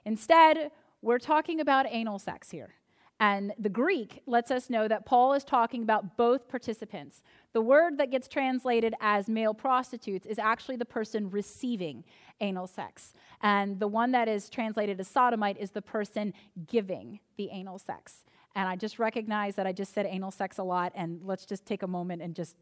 Instead, 0.05 0.71
we're 1.03 1.19
talking 1.19 1.61
about 1.61 1.87
anal 1.91 2.19
sex 2.19 2.51
here. 2.51 2.75
And 3.21 3.53
the 3.59 3.69
Greek 3.69 4.23
lets 4.27 4.51
us 4.51 4.71
know 4.71 4.87
that 4.87 5.05
Paul 5.05 5.33
is 5.33 5.43
talking 5.43 5.83
about 5.83 6.17
both 6.17 6.49
participants. 6.49 7.23
The 7.53 7.61
word 7.61 7.99
that 7.99 8.13
gets 8.13 8.29
translated 8.29 8.95
as 9.01 9.29
male 9.29 9.55
prostitutes 9.55 10.25
is 10.25 10.39
actually 10.39 10.77
the 10.77 10.85
person 10.85 11.29
receiving 11.31 12.05
anal 12.41 12.69
sex. 12.69 13.13
And 13.43 13.81
the 13.81 13.89
one 13.89 14.13
that 14.13 14.29
is 14.29 14.49
translated 14.49 15.01
as 15.01 15.09
sodomite 15.09 15.59
is 15.59 15.73
the 15.73 15.83
person 15.83 16.33
giving 16.69 17.19
the 17.37 17.51
anal 17.51 17.81
sex. 17.81 18.25
And 18.55 18.69
I 18.69 18.77
just 18.77 19.01
recognize 19.01 19.57
that 19.57 19.67
I 19.67 19.73
just 19.73 19.93
said 19.93 20.07
anal 20.07 20.31
sex 20.31 20.59
a 20.59 20.63
lot, 20.63 20.93
and 20.95 21.21
let's 21.25 21.45
just 21.45 21.67
take 21.67 21.83
a 21.83 21.87
moment 21.89 22.23
and 22.23 22.35
just 22.35 22.57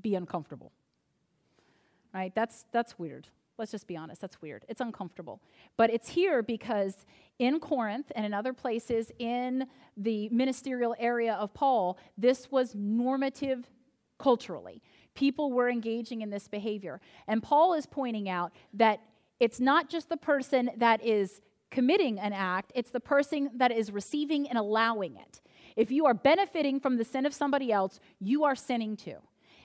be 0.00 0.14
uncomfortable. 0.14 0.72
Right? 2.14 2.34
That's, 2.34 2.64
that's 2.72 2.98
weird. 2.98 3.28
Let's 3.60 3.72
just 3.72 3.86
be 3.86 3.96
honest, 3.96 4.22
that's 4.22 4.40
weird. 4.40 4.64
It's 4.70 4.80
uncomfortable. 4.80 5.42
But 5.76 5.90
it's 5.90 6.08
here 6.08 6.42
because 6.42 7.04
in 7.38 7.60
Corinth 7.60 8.10
and 8.16 8.24
in 8.24 8.32
other 8.32 8.54
places 8.54 9.12
in 9.18 9.66
the 9.98 10.30
ministerial 10.30 10.96
area 10.98 11.34
of 11.34 11.52
Paul, 11.52 11.98
this 12.16 12.50
was 12.50 12.74
normative 12.74 13.68
culturally. 14.18 14.82
People 15.14 15.52
were 15.52 15.68
engaging 15.68 16.22
in 16.22 16.30
this 16.30 16.48
behavior. 16.48 17.02
And 17.28 17.42
Paul 17.42 17.74
is 17.74 17.84
pointing 17.84 18.30
out 18.30 18.50
that 18.72 19.00
it's 19.40 19.60
not 19.60 19.90
just 19.90 20.08
the 20.08 20.16
person 20.16 20.70
that 20.78 21.04
is 21.04 21.42
committing 21.70 22.18
an 22.18 22.32
act, 22.32 22.72
it's 22.74 22.90
the 22.90 22.98
person 22.98 23.50
that 23.56 23.70
is 23.70 23.92
receiving 23.92 24.48
and 24.48 24.58
allowing 24.58 25.16
it. 25.16 25.42
If 25.76 25.90
you 25.90 26.06
are 26.06 26.14
benefiting 26.14 26.80
from 26.80 26.96
the 26.96 27.04
sin 27.04 27.26
of 27.26 27.34
somebody 27.34 27.70
else, 27.70 28.00
you 28.20 28.44
are 28.44 28.56
sinning 28.56 28.96
too. 28.96 29.18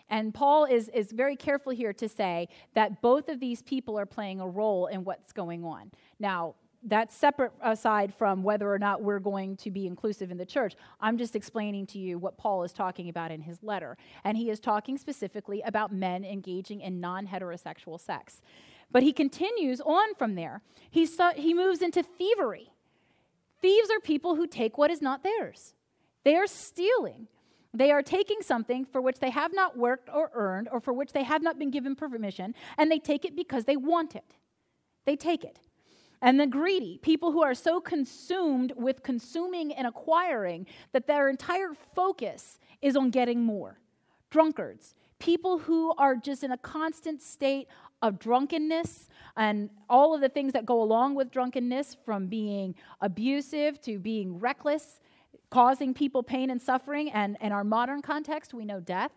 And 0.09 0.33
Paul 0.33 0.65
is, 0.65 0.89
is 0.89 1.11
very 1.11 1.35
careful 1.35 1.71
here 1.71 1.93
to 1.93 2.07
say 2.07 2.47
that 2.75 3.01
both 3.01 3.27
of 3.27 3.39
these 3.39 3.61
people 3.61 3.97
are 3.97 4.05
playing 4.05 4.39
a 4.39 4.47
role 4.47 4.87
in 4.87 5.03
what's 5.03 5.31
going 5.31 5.63
on. 5.63 5.91
Now, 6.19 6.55
that's 6.87 7.15
separate 7.15 7.51
aside 7.61 8.13
from 8.13 8.43
whether 8.43 8.71
or 8.71 8.77
not 8.77 9.01
we're 9.01 9.19
going 9.19 9.57
to 9.57 9.71
be 9.71 9.87
inclusive 9.87 10.29
in 10.29 10.37
the 10.37 10.45
church. 10.45 10.75
I'm 11.01 11.17
just 11.17 11.35
explaining 11.35 11.87
to 11.87 11.99
you 11.99 12.19
what 12.19 12.37
Paul 12.37 12.63
is 12.63 12.71
talking 12.71 13.09
about 13.09 13.31
in 13.31 13.41
his 13.41 13.63
letter. 13.63 13.97
And 14.23 14.37
he 14.37 14.51
is 14.51 14.59
talking 14.59 14.97
specifically 14.97 15.61
about 15.65 15.91
men 15.91 16.23
engaging 16.23 16.81
in 16.81 17.01
non 17.01 17.25
heterosexual 17.25 17.99
sex. 17.99 18.39
But 18.91 19.01
he 19.01 19.13
continues 19.13 19.81
on 19.81 20.13
from 20.15 20.35
there. 20.35 20.61
He, 20.91 21.09
he 21.35 21.53
moves 21.55 21.81
into 21.81 22.03
thievery. 22.03 22.71
Thieves 23.61 23.89
are 23.89 23.99
people 23.99 24.35
who 24.35 24.45
take 24.45 24.77
what 24.77 24.91
is 24.91 25.01
not 25.01 25.23
theirs, 25.23 25.73
they 26.23 26.35
are 26.35 26.47
stealing. 26.47 27.27
They 27.75 27.91
are 27.91 28.01
taking 28.01 28.41
something 28.41 28.85
for 28.85 29.01
which 29.01 29.19
they 29.19 29.29
have 29.31 29.53
not 29.53 29.77
worked 29.77 30.09
or 30.11 30.31
earned 30.33 30.69
or 30.71 30.79
for 30.79 30.93
which 30.93 31.11
they 31.11 31.23
have 31.23 31.41
not 31.41 31.59
been 31.59 31.71
given 31.71 31.93
permission, 31.95 32.55
and 32.77 32.89
they 32.89 32.99
take 32.99 33.25
it 33.25 33.35
because 33.35 33.65
they 33.65 33.75
want 33.75 34.15
it. 34.15 34.35
They 35.05 35.17
take 35.17 35.43
it. 35.43 35.59
And 36.21 36.39
the 36.39 36.47
greedy, 36.47 36.99
people 37.03 37.33
who 37.33 37.43
are 37.43 37.53
so 37.53 37.81
consumed 37.81 38.71
with 38.77 39.03
consuming 39.03 39.73
and 39.73 39.85
acquiring 39.85 40.65
that 40.93 41.05
their 41.05 41.27
entire 41.27 41.73
focus 41.93 42.59
is 42.81 42.95
on 42.95 43.09
getting 43.09 43.43
more. 43.43 43.79
Drunkards, 44.31 44.95
people 45.19 45.59
who 45.59 45.93
are 45.97 46.15
just 46.15 46.43
in 46.43 46.53
a 46.53 46.57
constant 46.57 47.21
state 47.21 47.67
of 48.01 48.19
drunkenness 48.19 49.09
and 49.35 49.69
all 49.89 50.15
of 50.15 50.21
the 50.21 50.29
things 50.29 50.53
that 50.53 50.65
go 50.65 50.81
along 50.81 51.15
with 51.15 51.29
drunkenness, 51.29 51.97
from 52.05 52.27
being 52.27 52.73
abusive 53.01 53.81
to 53.81 53.99
being 53.99 54.39
reckless 54.39 54.99
causing 55.49 55.93
people 55.93 56.23
pain 56.23 56.49
and 56.49 56.61
suffering, 56.61 57.09
and 57.11 57.37
in 57.41 57.51
our 57.51 57.63
modern 57.63 58.01
context, 58.01 58.53
we 58.53 58.65
know 58.65 58.79
death. 58.79 59.11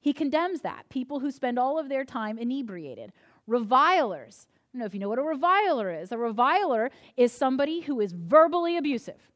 He 0.00 0.12
condemns 0.12 0.60
that. 0.60 0.88
People 0.88 1.20
who 1.20 1.30
spend 1.30 1.58
all 1.58 1.78
of 1.78 1.88
their 1.88 2.04
time 2.04 2.38
inebriated. 2.38 3.12
Revilers. 3.46 4.46
I 4.50 4.78
don't 4.78 4.80
know 4.80 4.86
if 4.86 4.94
you 4.94 5.00
know 5.00 5.08
what 5.08 5.18
a 5.18 5.22
reviler 5.22 5.90
is. 5.90 6.12
A 6.12 6.18
reviler 6.18 6.90
is 7.16 7.32
somebody 7.32 7.80
who 7.80 8.00
is 8.00 8.12
verbally 8.12 8.76
abusive. 8.76 9.30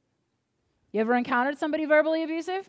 You 0.93 1.01
ever 1.01 1.15
encountered 1.15 1.59
somebody 1.59 1.85
verbally 1.85 2.23
abusive? 2.23 2.69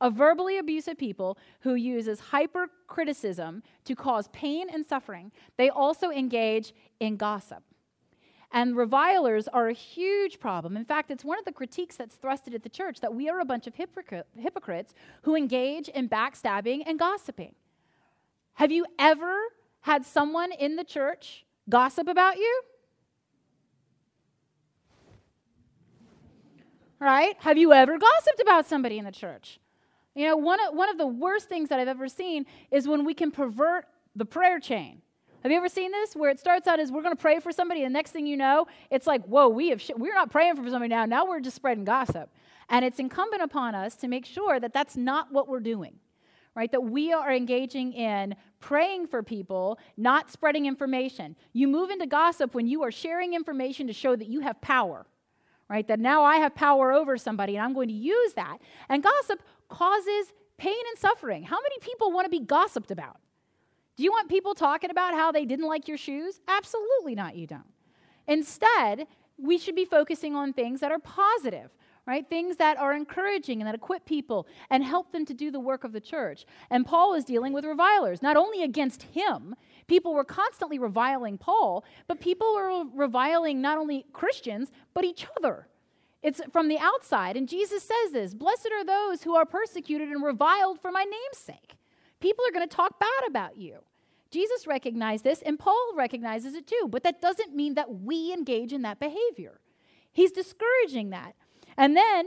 A 0.00 0.10
verbally 0.10 0.56
abusive 0.56 0.96
people 0.96 1.36
who 1.60 1.74
uses 1.74 2.20
hypercriticism 2.20 3.62
to 3.84 3.94
cause 3.94 4.28
pain 4.28 4.68
and 4.72 4.84
suffering. 4.86 5.30
They 5.56 5.68
also 5.68 6.10
engage 6.10 6.72
in 7.00 7.16
gossip. 7.16 7.62
And 8.52 8.76
revilers 8.76 9.46
are 9.48 9.68
a 9.68 9.72
huge 9.72 10.40
problem. 10.40 10.76
In 10.76 10.84
fact, 10.84 11.10
it's 11.10 11.24
one 11.24 11.38
of 11.38 11.44
the 11.44 11.52
critiques 11.52 11.96
that's 11.96 12.16
thrusted 12.16 12.52
at 12.54 12.64
the 12.64 12.68
church 12.68 13.00
that 13.00 13.14
we 13.14 13.28
are 13.28 13.38
a 13.38 13.44
bunch 13.44 13.68
of 13.68 13.74
hypocrites 13.76 14.94
who 15.22 15.36
engage 15.36 15.88
in 15.88 16.08
backstabbing 16.08 16.82
and 16.84 16.98
gossiping. 16.98 17.54
Have 18.54 18.72
you 18.72 18.86
ever 18.98 19.36
had 19.82 20.04
someone 20.04 20.50
in 20.52 20.76
the 20.76 20.84
church 20.84 21.44
gossip 21.68 22.08
about 22.08 22.36
you? 22.38 22.62
Right? 26.98 27.36
Have 27.38 27.56
you 27.56 27.72
ever 27.72 27.98
gossiped 27.98 28.40
about 28.40 28.66
somebody 28.66 28.98
in 28.98 29.04
the 29.04 29.12
church? 29.12 29.60
You 30.14 30.26
know, 30.26 30.36
one 30.36 30.58
of, 30.60 30.74
one 30.74 30.90
of 30.90 30.98
the 30.98 31.06
worst 31.06 31.48
things 31.48 31.68
that 31.68 31.78
I've 31.78 31.88
ever 31.88 32.08
seen 32.08 32.46
is 32.70 32.88
when 32.88 33.04
we 33.04 33.14
can 33.14 33.30
pervert 33.30 33.86
the 34.16 34.24
prayer 34.24 34.58
chain. 34.58 35.02
Have 35.42 35.50
you 35.50 35.56
ever 35.56 35.70
seen 35.70 35.90
this 35.90 36.14
where 36.14 36.30
it 36.30 36.38
starts 36.38 36.66
out 36.66 36.78
as 36.78 36.92
we're 36.92 37.02
going 37.02 37.16
to 37.16 37.20
pray 37.20 37.40
for 37.40 37.50
somebody, 37.50 37.82
and 37.82 37.94
the 37.94 37.98
next 37.98 38.10
thing 38.10 38.26
you 38.26 38.36
know, 38.36 38.66
it's 38.90 39.06
like, 39.06 39.24
whoa, 39.24 39.48
we 39.48 39.70
have 39.70 39.80
sh- 39.80 39.92
we're 39.96 40.14
not 40.14 40.30
praying 40.30 40.56
for 40.56 40.62
somebody 40.68 40.88
now. 40.88 41.06
Now 41.06 41.26
we're 41.26 41.40
just 41.40 41.56
spreading 41.56 41.84
gossip. 41.84 42.30
And 42.68 42.84
it's 42.84 42.98
incumbent 42.98 43.42
upon 43.42 43.74
us 43.74 43.96
to 43.96 44.08
make 44.08 44.26
sure 44.26 44.60
that 44.60 44.74
that's 44.74 44.96
not 44.96 45.32
what 45.32 45.48
we're 45.48 45.60
doing, 45.60 45.96
right? 46.54 46.70
That 46.70 46.82
we 46.82 47.12
are 47.12 47.32
engaging 47.32 47.94
in 47.94 48.36
praying 48.60 49.06
for 49.06 49.22
people, 49.22 49.78
not 49.96 50.30
spreading 50.30 50.66
information. 50.66 51.36
You 51.54 51.68
move 51.68 51.88
into 51.88 52.06
gossip 52.06 52.54
when 52.54 52.68
you 52.68 52.82
are 52.82 52.92
sharing 52.92 53.32
information 53.32 53.86
to 53.86 53.94
show 53.94 54.14
that 54.14 54.28
you 54.28 54.40
have 54.40 54.60
power, 54.60 55.06
right? 55.70 55.88
That 55.88 56.00
now 56.00 56.22
I 56.22 56.36
have 56.36 56.54
power 56.54 56.92
over 56.92 57.16
somebody 57.16 57.56
and 57.56 57.64
I'm 57.64 57.72
going 57.72 57.88
to 57.88 57.94
use 57.94 58.34
that. 58.34 58.58
And 58.90 59.02
gossip 59.02 59.42
causes 59.70 60.32
pain 60.58 60.82
and 60.90 60.98
suffering. 60.98 61.44
How 61.44 61.58
many 61.62 61.78
people 61.80 62.12
want 62.12 62.26
to 62.26 62.30
be 62.30 62.40
gossiped 62.40 62.90
about? 62.90 63.16
Do 64.00 64.04
you 64.04 64.12
want 64.12 64.30
people 64.30 64.54
talking 64.54 64.88
about 64.88 65.12
how 65.12 65.30
they 65.30 65.44
didn't 65.44 65.66
like 65.66 65.86
your 65.86 65.98
shoes? 65.98 66.40
Absolutely 66.48 67.14
not, 67.14 67.36
you 67.36 67.46
don't. 67.46 67.66
Instead, 68.26 69.06
we 69.36 69.58
should 69.58 69.74
be 69.74 69.84
focusing 69.84 70.34
on 70.34 70.54
things 70.54 70.80
that 70.80 70.90
are 70.90 70.98
positive, 70.98 71.68
right? 72.06 72.26
Things 72.26 72.56
that 72.56 72.78
are 72.78 72.94
encouraging 72.94 73.60
and 73.60 73.68
that 73.68 73.74
equip 73.74 74.06
people 74.06 74.46
and 74.70 74.82
help 74.82 75.12
them 75.12 75.26
to 75.26 75.34
do 75.34 75.50
the 75.50 75.60
work 75.60 75.84
of 75.84 75.92
the 75.92 76.00
church. 76.00 76.46
And 76.70 76.86
Paul 76.86 77.12
is 77.12 77.26
dealing 77.26 77.52
with 77.52 77.66
revilers, 77.66 78.22
not 78.22 78.38
only 78.38 78.62
against 78.62 79.02
him, 79.02 79.54
people 79.86 80.14
were 80.14 80.24
constantly 80.24 80.78
reviling 80.78 81.36
Paul, 81.36 81.84
but 82.08 82.20
people 82.20 82.54
were 82.54 82.84
reviling 82.94 83.60
not 83.60 83.76
only 83.76 84.06
Christians, 84.14 84.70
but 84.94 85.04
each 85.04 85.26
other. 85.36 85.68
It's 86.22 86.40
from 86.50 86.68
the 86.68 86.78
outside. 86.78 87.36
And 87.36 87.46
Jesus 87.46 87.82
says 87.82 88.12
this 88.12 88.32
Blessed 88.32 88.70
are 88.72 88.82
those 88.82 89.24
who 89.24 89.34
are 89.34 89.44
persecuted 89.44 90.08
and 90.08 90.24
reviled 90.24 90.80
for 90.80 90.90
my 90.90 91.04
name's 91.04 91.36
sake. 91.36 91.74
People 92.18 92.46
are 92.48 92.52
going 92.52 92.66
to 92.66 92.74
talk 92.74 92.98
bad 92.98 93.28
about 93.28 93.58
you. 93.58 93.80
Jesus 94.30 94.66
recognized 94.66 95.24
this, 95.24 95.42
and 95.42 95.58
Paul 95.58 95.92
recognizes 95.96 96.54
it 96.54 96.66
too, 96.66 96.88
but 96.88 97.02
that 97.02 97.20
doesn't 97.20 97.54
mean 97.54 97.74
that 97.74 98.02
we 98.02 98.32
engage 98.32 98.72
in 98.72 98.82
that 98.82 99.00
behavior. 99.00 99.60
He's 100.12 100.32
discouraging 100.32 101.10
that. 101.10 101.34
And 101.76 101.96
then 101.96 102.26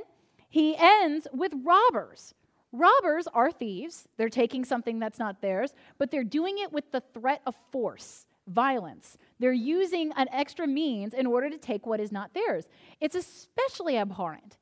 he 0.49 0.75
ends 0.77 1.27
with 1.33 1.53
robbers. 1.63 2.33
Robbers 2.71 3.27
are 3.33 3.51
thieves. 3.51 4.07
They're 4.17 4.29
taking 4.29 4.65
something 4.65 4.99
that's 4.99 5.19
not 5.19 5.41
theirs, 5.41 5.73
but 5.97 6.11
they're 6.11 6.23
doing 6.23 6.57
it 6.57 6.73
with 6.73 6.91
the 6.91 7.03
threat 7.13 7.41
of 7.45 7.55
force, 7.71 8.25
violence. 8.47 9.17
They're 9.39 9.53
using 9.53 10.11
an 10.15 10.27
extra 10.31 10.67
means 10.67 11.13
in 11.13 11.25
order 11.25 11.49
to 11.49 11.57
take 11.57 11.85
what 11.85 11.99
is 11.99 12.11
not 12.11 12.33
theirs. 12.33 12.67
It's 12.99 13.15
especially 13.15 13.97
abhorrent 13.97 14.57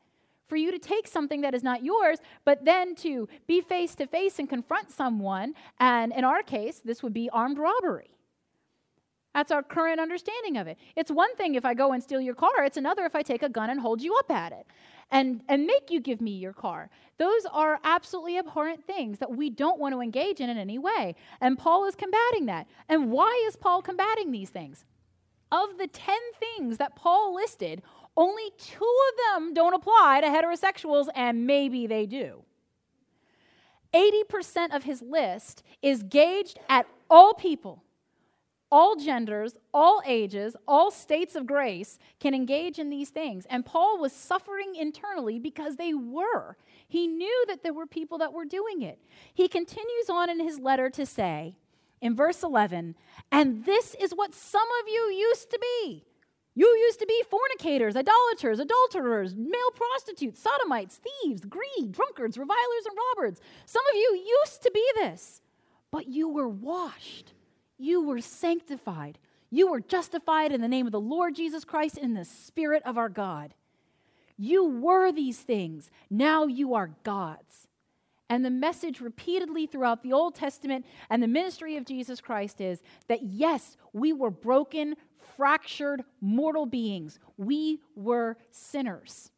for 0.52 0.58
you 0.58 0.70
to 0.70 0.80
take 0.80 1.08
something 1.08 1.40
that 1.40 1.56
is 1.56 1.64
not 1.64 1.82
yours, 1.82 2.18
but 2.44 2.66
then 2.66 2.94
to 2.94 3.30
be 3.48 3.62
face 3.62 3.96
to 3.96 4.06
face 4.06 4.38
and 4.38 4.50
confront 4.50 4.92
someone. 4.92 5.54
And 5.80 6.12
in 6.12 6.26
our 6.26 6.44
case, 6.44 6.82
this 6.84 7.02
would 7.02 7.14
be 7.14 7.30
armed 7.30 7.58
robbery. 7.58 8.18
That's 9.34 9.50
our 9.50 9.64
current 9.64 10.02
understanding 10.02 10.58
of 10.58 10.68
it. 10.68 10.78
It's 10.98 11.10
one 11.10 11.34
thing 11.38 11.56
if 11.56 11.64
I 11.64 11.74
go 11.74 11.94
and 11.94 12.04
steal 12.04 12.20
your 12.20 12.36
car, 12.36 12.66
it's 12.66 12.76
another 12.76 13.06
if 13.06 13.16
I 13.16 13.22
take 13.22 13.44
a 13.44 13.48
gun 13.48 13.70
and 13.70 13.80
hold 13.80 14.02
you 14.02 14.18
up 14.18 14.30
at 14.30 14.52
it 14.52 14.68
and, 15.10 15.42
and 15.48 15.66
make 15.66 15.90
you 15.90 16.02
give 16.02 16.20
me 16.20 16.32
your 16.32 16.52
car. 16.52 16.90
Those 17.18 17.46
are 17.50 17.80
absolutely 17.86 18.38
abhorrent 18.38 18.86
things 18.86 19.20
that 19.20 19.32
we 19.32 19.50
don't 19.50 19.80
want 19.80 19.94
to 19.94 20.02
engage 20.02 20.42
in 20.42 20.50
in 20.50 20.58
any 20.58 20.80
way. 20.80 21.16
And 21.40 21.58
Paul 21.58 21.86
is 21.86 21.96
combating 21.96 22.48
that. 22.48 22.68
And 22.90 23.10
why 23.10 23.42
is 23.48 23.56
Paul 23.56 23.82
combating 23.82 24.34
these 24.34 24.50
things? 24.50 24.84
Of 25.50 25.78
the 25.78 25.88
10 25.88 26.18
things 26.42 26.78
that 26.78 26.98
Paul 26.98 27.34
listed, 27.34 27.84
only 28.18 28.52
two 28.58 28.84
of 28.84 29.40
them 29.42 29.54
don't 29.54 29.74
apply 29.74 30.22
to 30.22 30.28
heterosexuals, 30.28 31.08
and 31.16 31.48
maybe 31.48 31.88
they 31.88 32.06
do. 32.06 32.44
80% 33.94 34.76
of 34.76 34.84
his 34.84 35.02
list 35.02 35.64
is 35.82 36.04
gauged 36.04 36.60
at 36.70 36.88
all 37.10 37.34
people, 37.34 37.84
all 38.72 38.96
genders, 38.96 39.58
all 39.74 40.02
ages, 40.06 40.56
all 40.66 40.92
states 40.92 41.36
of 41.36 41.46
grace 41.46 42.00
can 42.20 42.34
engage 42.34 42.80
in 42.80 42.90
these 42.90 43.10
things. 43.10 43.46
And 43.50 43.66
Paul 43.66 44.00
was 44.00 44.14
suffering 44.14 44.76
internally 44.76 45.40
because 45.40 45.76
they 45.76 45.94
were. 45.94 46.56
He 46.88 47.08
knew 47.08 47.46
that 47.48 47.64
there 47.64 47.74
were 47.74 47.86
people 47.86 48.18
that 48.20 48.34
were 48.34 48.46
doing 48.46 48.82
it. 48.82 49.00
He 49.34 49.50
continues 49.50 50.10
on 50.10 50.30
in 50.30 50.40
his 50.40 50.60
letter 50.60 50.90
to 50.92 51.06
say, 51.06 51.56
in 52.00 52.16
verse 52.16 52.44
11, 52.44 52.96
and 53.32 53.66
this 53.66 53.96
is 54.00 54.12
what 54.12 54.34
some 54.34 54.68
of 54.82 54.88
you 54.88 55.02
used 55.12 55.52
to 55.52 55.60
be. 55.60 56.06
You 56.54 56.68
used 56.68 57.00
to 57.00 57.06
be 57.06 57.24
fornicators, 57.30 57.96
idolaters, 57.96 58.60
adulterers, 58.60 59.36
male 59.36 59.72
prostitutes, 59.74 60.42
sodomites, 60.42 61.00
thieves, 61.00 61.46
greedy, 61.46 61.88
drunkards, 61.90 62.38
revilers, 62.38 62.86
and 62.86 62.98
robbers. 63.16 63.42
Some 63.66 63.84
of 63.90 63.96
you 63.96 64.36
used 64.44 64.62
to 64.64 64.72
be 64.72 64.86
this, 64.96 65.42
but 65.92 66.08
you 66.08 66.28
were 66.28 66.50
washed. 66.50 67.34
You 67.78 68.04
were 68.04 68.20
sanctified. 68.20 69.18
You 69.50 69.72
were 69.72 69.80
justified 69.80 70.52
in 70.52 70.62
the 70.62 70.68
name 70.68 70.86
of 70.86 70.92
the 70.92 71.00
Lord 71.00 71.36
Jesus 71.36 71.64
Christ 71.64 71.98
in 71.98 72.14
the 72.14 72.26
Spirit 72.26 72.84
of 72.86 72.98
our 72.98 73.10
God. 73.10 73.54
You 74.38 74.66
were 74.66 75.12
these 75.12 75.40
things. 75.40 75.90
Now 76.10 76.48
you 76.48 76.74
are 76.74 76.96
God's. 77.04 77.68
And 78.30 78.46
the 78.46 78.50
message 78.50 79.02
repeatedly 79.02 79.68
throughout 79.68 80.04
the 80.04 80.14
Old 80.14 80.36
Testament 80.36 80.86
and 81.10 81.22
the 81.22 81.28
ministry 81.28 81.76
of 81.76 81.86
Jesus 81.86 82.22
Christ 82.22 82.62
is 82.62 82.82
that 83.10 83.24
yes, 83.24 83.76
we 83.92 84.14
were 84.14 84.32
broken, 84.32 84.96
fractured, 85.36 86.04
mortal 86.20 86.66
beings. 86.66 87.20
We 87.38 87.80
were 87.96 88.38
sinners. 88.52 89.32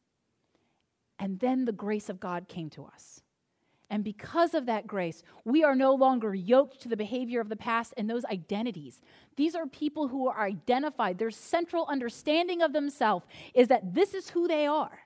And 1.20 1.40
then 1.40 1.66
the 1.66 1.72
grace 1.72 2.10
of 2.10 2.20
God 2.20 2.48
came 2.48 2.70
to 2.72 2.86
us. 2.86 3.22
And 3.90 4.04
because 4.04 4.56
of 4.56 4.66
that 4.66 4.88
grace, 4.88 5.22
we 5.46 5.64
are 5.64 5.76
no 5.76 5.94
longer 5.94 6.34
yoked 6.34 6.82
to 6.82 6.90
the 6.90 6.98
behavior 6.98 7.40
of 7.40 7.50
the 7.50 7.56
past 7.56 7.94
and 7.96 8.10
those 8.10 8.26
identities. 8.26 9.02
These 9.36 9.54
are 9.56 9.68
people 9.68 10.08
who 10.08 10.28
are 10.28 10.48
identified. 10.48 11.20
Their 11.20 11.30
central 11.30 11.86
understanding 11.88 12.64
of 12.64 12.74
themselves 12.74 13.26
is 13.54 13.68
that 13.68 13.94
this 13.94 14.16
is 14.16 14.30
who 14.30 14.48
they 14.48 14.66
are. 14.66 15.00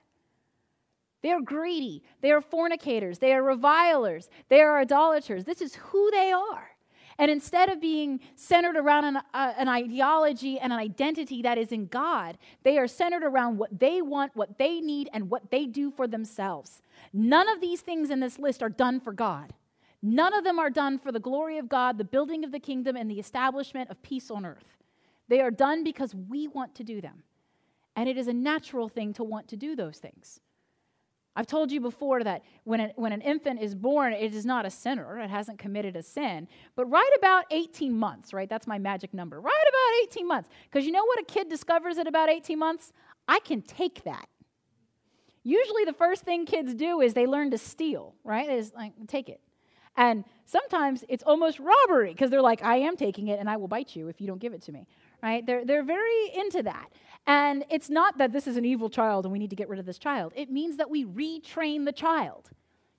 They 1.22 1.32
are 1.32 1.40
greedy. 1.40 2.02
They 2.22 2.30
are 2.30 2.40
fornicators. 2.40 3.18
They 3.18 3.34
are 3.34 3.42
revilers. 3.42 4.30
They 4.48 4.62
are 4.62 4.80
idolaters. 4.80 5.44
This 5.44 5.60
is 5.60 5.74
who 5.74 6.10
they 6.10 6.32
are. 6.32 6.70
And 7.18 7.32
instead 7.32 7.68
of 7.68 7.80
being 7.80 8.20
centered 8.36 8.76
around 8.76 9.04
an, 9.04 9.16
uh, 9.16 9.52
an, 9.56 9.68
ideology 9.68 10.58
and 10.60 10.72
an 10.72 10.78
identity 10.78 11.42
that 11.42 11.58
is 11.58 11.72
in 11.72 11.86
God, 11.86 12.38
they 12.62 12.78
are 12.78 12.86
centered 12.86 13.24
around 13.24 13.58
what 13.58 13.80
they 13.80 14.00
want, 14.00 14.36
what 14.36 14.56
they 14.56 14.80
need, 14.80 15.10
and 15.12 15.28
what 15.28 15.50
they 15.50 15.66
do 15.66 15.90
for 15.90 16.06
themselves. 16.06 16.80
None 17.12 17.48
of 17.48 17.60
these 17.60 17.80
things 17.80 18.10
in 18.10 18.20
this 18.20 18.38
list 18.38 18.62
are 18.62 18.68
done 18.68 19.00
for 19.00 19.12
God. 19.12 19.52
None 20.00 20.32
of 20.32 20.44
them 20.44 20.60
are 20.60 20.70
done 20.70 20.96
for 20.96 21.10
the 21.10 21.18
glory 21.18 21.58
of 21.58 21.68
God, 21.68 21.98
the 21.98 22.04
building 22.04 22.44
of 22.44 22.52
the 22.52 22.60
kingdom, 22.60 22.96
and 22.96 23.10
the 23.10 23.18
establishment 23.18 23.90
of 23.90 24.00
peace 24.02 24.30
on 24.30 24.46
earth. 24.46 24.76
They 25.26 25.40
are 25.40 25.50
done 25.50 25.82
because 25.82 26.14
we 26.14 26.46
want 26.46 26.76
to 26.76 26.84
do 26.84 27.00
them. 27.00 27.24
And 27.96 28.08
it 28.08 28.16
is 28.16 28.28
a 28.28 28.32
natural 28.32 28.88
thing 28.88 29.12
to 29.14 29.24
want 29.24 29.48
to 29.48 29.56
do 29.56 29.74
those 29.74 29.98
things. 29.98 30.38
I've 31.38 31.46
told 31.46 31.70
you 31.70 31.80
before 31.80 32.24
that 32.24 32.42
when 32.64 32.90
when 32.96 33.12
an 33.12 33.20
infant 33.20 33.62
is 33.62 33.72
born, 33.72 34.12
it 34.12 34.34
is 34.34 34.44
not 34.44 34.66
a 34.66 34.70
sinner. 34.70 35.20
It 35.20 35.30
hasn't 35.30 35.60
committed 35.60 35.94
a 35.94 36.02
sin. 36.02 36.48
But 36.74 36.86
right 36.86 37.12
about 37.16 37.44
18 37.52 37.96
months, 37.96 38.32
right? 38.32 38.50
That's 38.50 38.66
my 38.66 38.76
magic 38.76 39.14
number. 39.14 39.40
Right 39.40 39.64
about 39.68 40.08
18 40.10 40.26
months. 40.26 40.48
Because 40.64 40.84
you 40.84 40.90
know 40.90 41.04
what 41.04 41.20
a 41.20 41.24
kid 41.24 41.48
discovers 41.48 41.96
at 41.96 42.08
about 42.08 42.28
18 42.28 42.58
months? 42.58 42.92
I 43.28 43.38
can 43.38 43.62
take 43.62 44.02
that. 44.02 44.28
Usually 45.44 45.84
the 45.84 45.92
first 45.92 46.24
thing 46.24 46.44
kids 46.44 46.74
do 46.74 47.00
is 47.00 47.14
they 47.14 47.26
learn 47.26 47.52
to 47.52 47.58
steal, 47.58 48.16
right? 48.24 48.50
Is 48.50 48.72
like, 48.74 48.94
take 49.06 49.28
it. 49.28 49.40
And 49.96 50.24
sometimes 50.44 51.04
it's 51.08 51.22
almost 51.22 51.60
robbery 51.60 52.10
because 52.14 52.30
they're 52.30 52.42
like, 52.42 52.64
I 52.64 52.78
am 52.78 52.96
taking 52.96 53.28
it 53.28 53.38
and 53.38 53.48
I 53.48 53.58
will 53.58 53.68
bite 53.68 53.94
you 53.94 54.08
if 54.08 54.20
you 54.20 54.26
don't 54.26 54.40
give 54.40 54.54
it 54.54 54.62
to 54.62 54.72
me, 54.72 54.88
right? 55.22 55.46
They're, 55.46 55.64
they're 55.64 55.84
very 55.84 56.32
into 56.34 56.64
that. 56.64 56.90
And 57.28 57.66
it's 57.68 57.90
not 57.90 58.16
that 58.16 58.32
this 58.32 58.46
is 58.46 58.56
an 58.56 58.64
evil 58.64 58.88
child 58.88 59.26
and 59.26 59.32
we 59.32 59.38
need 59.38 59.50
to 59.50 59.56
get 59.56 59.68
rid 59.68 59.78
of 59.78 59.84
this 59.84 59.98
child. 59.98 60.32
It 60.34 60.50
means 60.50 60.78
that 60.78 60.88
we 60.88 61.04
retrain 61.04 61.84
the 61.84 61.92
child. 61.92 62.48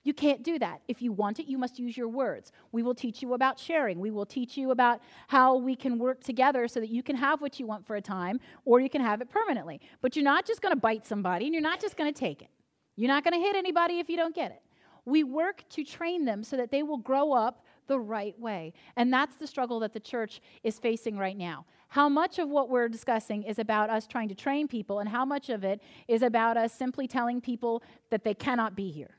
You 0.04 0.14
can't 0.14 0.44
do 0.44 0.56
that. 0.60 0.80
If 0.86 1.02
you 1.02 1.10
want 1.10 1.40
it, 1.40 1.46
you 1.46 1.58
must 1.58 1.80
use 1.80 1.96
your 1.96 2.06
words. 2.06 2.52
We 2.70 2.84
will 2.84 2.94
teach 2.94 3.22
you 3.22 3.34
about 3.34 3.58
sharing. 3.58 3.98
We 3.98 4.12
will 4.12 4.24
teach 4.24 4.56
you 4.56 4.70
about 4.70 5.00
how 5.26 5.56
we 5.56 5.74
can 5.74 5.98
work 5.98 6.22
together 6.22 6.68
so 6.68 6.78
that 6.78 6.90
you 6.90 7.02
can 7.02 7.16
have 7.16 7.42
what 7.42 7.58
you 7.58 7.66
want 7.66 7.84
for 7.84 7.96
a 7.96 8.00
time 8.00 8.38
or 8.64 8.78
you 8.78 8.88
can 8.88 9.02
have 9.02 9.20
it 9.20 9.28
permanently. 9.28 9.80
But 10.00 10.14
you're 10.14 10.24
not 10.24 10.46
just 10.46 10.62
going 10.62 10.74
to 10.74 10.80
bite 10.80 11.04
somebody 11.04 11.46
and 11.46 11.52
you're 11.52 11.60
not 11.60 11.80
just 11.80 11.96
going 11.96 12.10
to 12.10 12.18
take 12.18 12.40
it. 12.40 12.50
You're 12.94 13.08
not 13.08 13.24
going 13.24 13.34
to 13.34 13.44
hit 13.44 13.56
anybody 13.56 13.98
if 13.98 14.08
you 14.08 14.16
don't 14.16 14.34
get 14.34 14.52
it. 14.52 14.62
We 15.06 15.24
work 15.24 15.64
to 15.70 15.82
train 15.82 16.24
them 16.24 16.44
so 16.44 16.56
that 16.56 16.70
they 16.70 16.84
will 16.84 16.98
grow 16.98 17.32
up 17.32 17.64
the 17.88 17.98
right 17.98 18.38
way. 18.38 18.74
And 18.94 19.12
that's 19.12 19.34
the 19.36 19.46
struggle 19.48 19.80
that 19.80 19.92
the 19.92 20.00
church 20.00 20.40
is 20.62 20.78
facing 20.78 21.18
right 21.18 21.36
now 21.36 21.66
how 21.90 22.08
much 22.08 22.38
of 22.38 22.48
what 22.48 22.68
we're 22.68 22.88
discussing 22.88 23.42
is 23.42 23.58
about 23.58 23.90
us 23.90 24.06
trying 24.06 24.28
to 24.28 24.34
train 24.34 24.68
people, 24.68 25.00
and 25.00 25.08
how 25.08 25.24
much 25.24 25.50
of 25.50 25.64
it 25.64 25.80
is 26.08 26.22
about 26.22 26.56
us 26.56 26.72
simply 26.72 27.06
telling 27.06 27.40
people 27.40 27.82
that 28.10 28.24
they 28.24 28.34
cannot 28.34 28.74
be 28.74 28.90
here. 28.90 29.16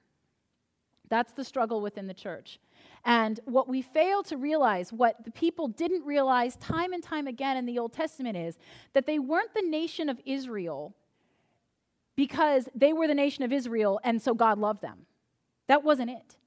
That's 1.10 1.34
the 1.34 1.44
struggle 1.44 1.82
within 1.82 2.08
the 2.08 2.14
church. 2.14 2.60
And 3.04 3.40
what 3.44 3.68
we 3.68 3.82
fail 3.82 4.24
to 4.24 4.38
realize, 4.38 4.94
what 4.94 5.26
the 5.26 5.32
people 5.32 5.68
didn't 5.68 6.06
realize 6.06 6.56
time 6.56 6.94
and 6.94 7.04
time 7.04 7.28
again 7.28 7.58
in 7.58 7.66
the 7.66 7.78
Old 7.78 7.92
Testament, 7.92 8.38
is 8.38 8.58
that 8.94 9.06
they 9.06 9.20
weren't 9.20 9.54
the 9.54 9.62
nation 9.62 10.08
of 10.08 10.22
Israel 10.26 10.96
because 12.16 12.70
they 12.74 12.94
were 12.94 13.08
the 13.08 13.16
nation 13.16 13.44
of 13.44 13.52
Israel 13.52 14.00
and 14.04 14.22
so 14.22 14.34
God 14.34 14.58
loved 14.58 14.82
them. 14.82 15.06
That 15.68 15.84
wasn't 15.84 16.12
it. 16.12 16.38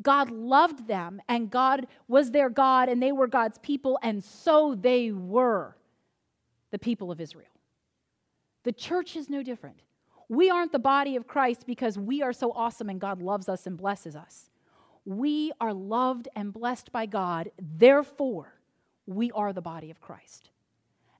God 0.00 0.30
loved 0.30 0.86
them, 0.86 1.20
and 1.28 1.50
God 1.50 1.86
was 2.06 2.30
their 2.30 2.50
God, 2.50 2.88
and 2.88 3.02
they 3.02 3.12
were 3.12 3.26
God's 3.26 3.58
people, 3.58 3.98
and 4.02 4.22
so 4.22 4.74
they 4.74 5.10
were 5.10 5.76
the 6.70 6.78
people 6.78 7.10
of 7.10 7.20
Israel. 7.20 7.46
The 8.64 8.72
church 8.72 9.16
is 9.16 9.28
no 9.28 9.42
different. 9.42 9.82
We 10.28 10.50
aren't 10.50 10.72
the 10.72 10.78
body 10.78 11.16
of 11.16 11.26
Christ 11.26 11.64
because 11.66 11.98
we 11.98 12.22
are 12.22 12.32
so 12.32 12.52
awesome 12.52 12.90
and 12.90 13.00
God 13.00 13.22
loves 13.22 13.48
us 13.48 13.66
and 13.66 13.78
blesses 13.78 14.14
us. 14.14 14.50
We 15.04 15.52
are 15.58 15.72
loved 15.72 16.28
and 16.36 16.52
blessed 16.52 16.92
by 16.92 17.06
God, 17.06 17.50
therefore, 17.58 18.52
we 19.06 19.30
are 19.32 19.54
the 19.54 19.62
body 19.62 19.90
of 19.90 20.02
Christ. 20.02 20.50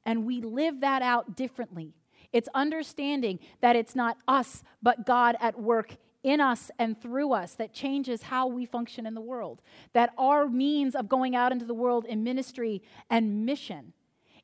And 0.04 0.26
we 0.26 0.42
live 0.42 0.80
that 0.80 1.00
out 1.00 1.36
differently. 1.36 1.94
It's 2.34 2.50
understanding 2.54 3.38
that 3.62 3.76
it's 3.76 3.94
not 3.94 4.18
us, 4.28 4.62
but 4.82 5.06
God 5.06 5.36
at 5.40 5.58
work 5.58 5.96
in 6.28 6.40
us 6.40 6.70
and 6.78 7.00
through 7.00 7.32
us 7.32 7.54
that 7.54 7.72
changes 7.72 8.22
how 8.22 8.46
we 8.46 8.66
function 8.66 9.06
in 9.06 9.14
the 9.14 9.20
world. 9.20 9.62
That 9.94 10.12
our 10.18 10.46
means 10.46 10.94
of 10.94 11.08
going 11.08 11.34
out 11.34 11.52
into 11.52 11.64
the 11.64 11.74
world 11.74 12.04
in 12.04 12.22
ministry 12.22 12.82
and 13.08 13.46
mission 13.46 13.94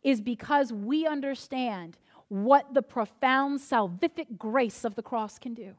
is 0.02 0.20
because 0.20 0.72
we 0.72 1.06
understand 1.06 1.98
what 2.28 2.72
the 2.72 2.82
profound 2.82 3.60
salvific 3.60 4.38
grace 4.38 4.84
of 4.84 4.94
the 4.94 5.02
cross 5.02 5.38
can 5.38 5.52
do. 5.52 5.74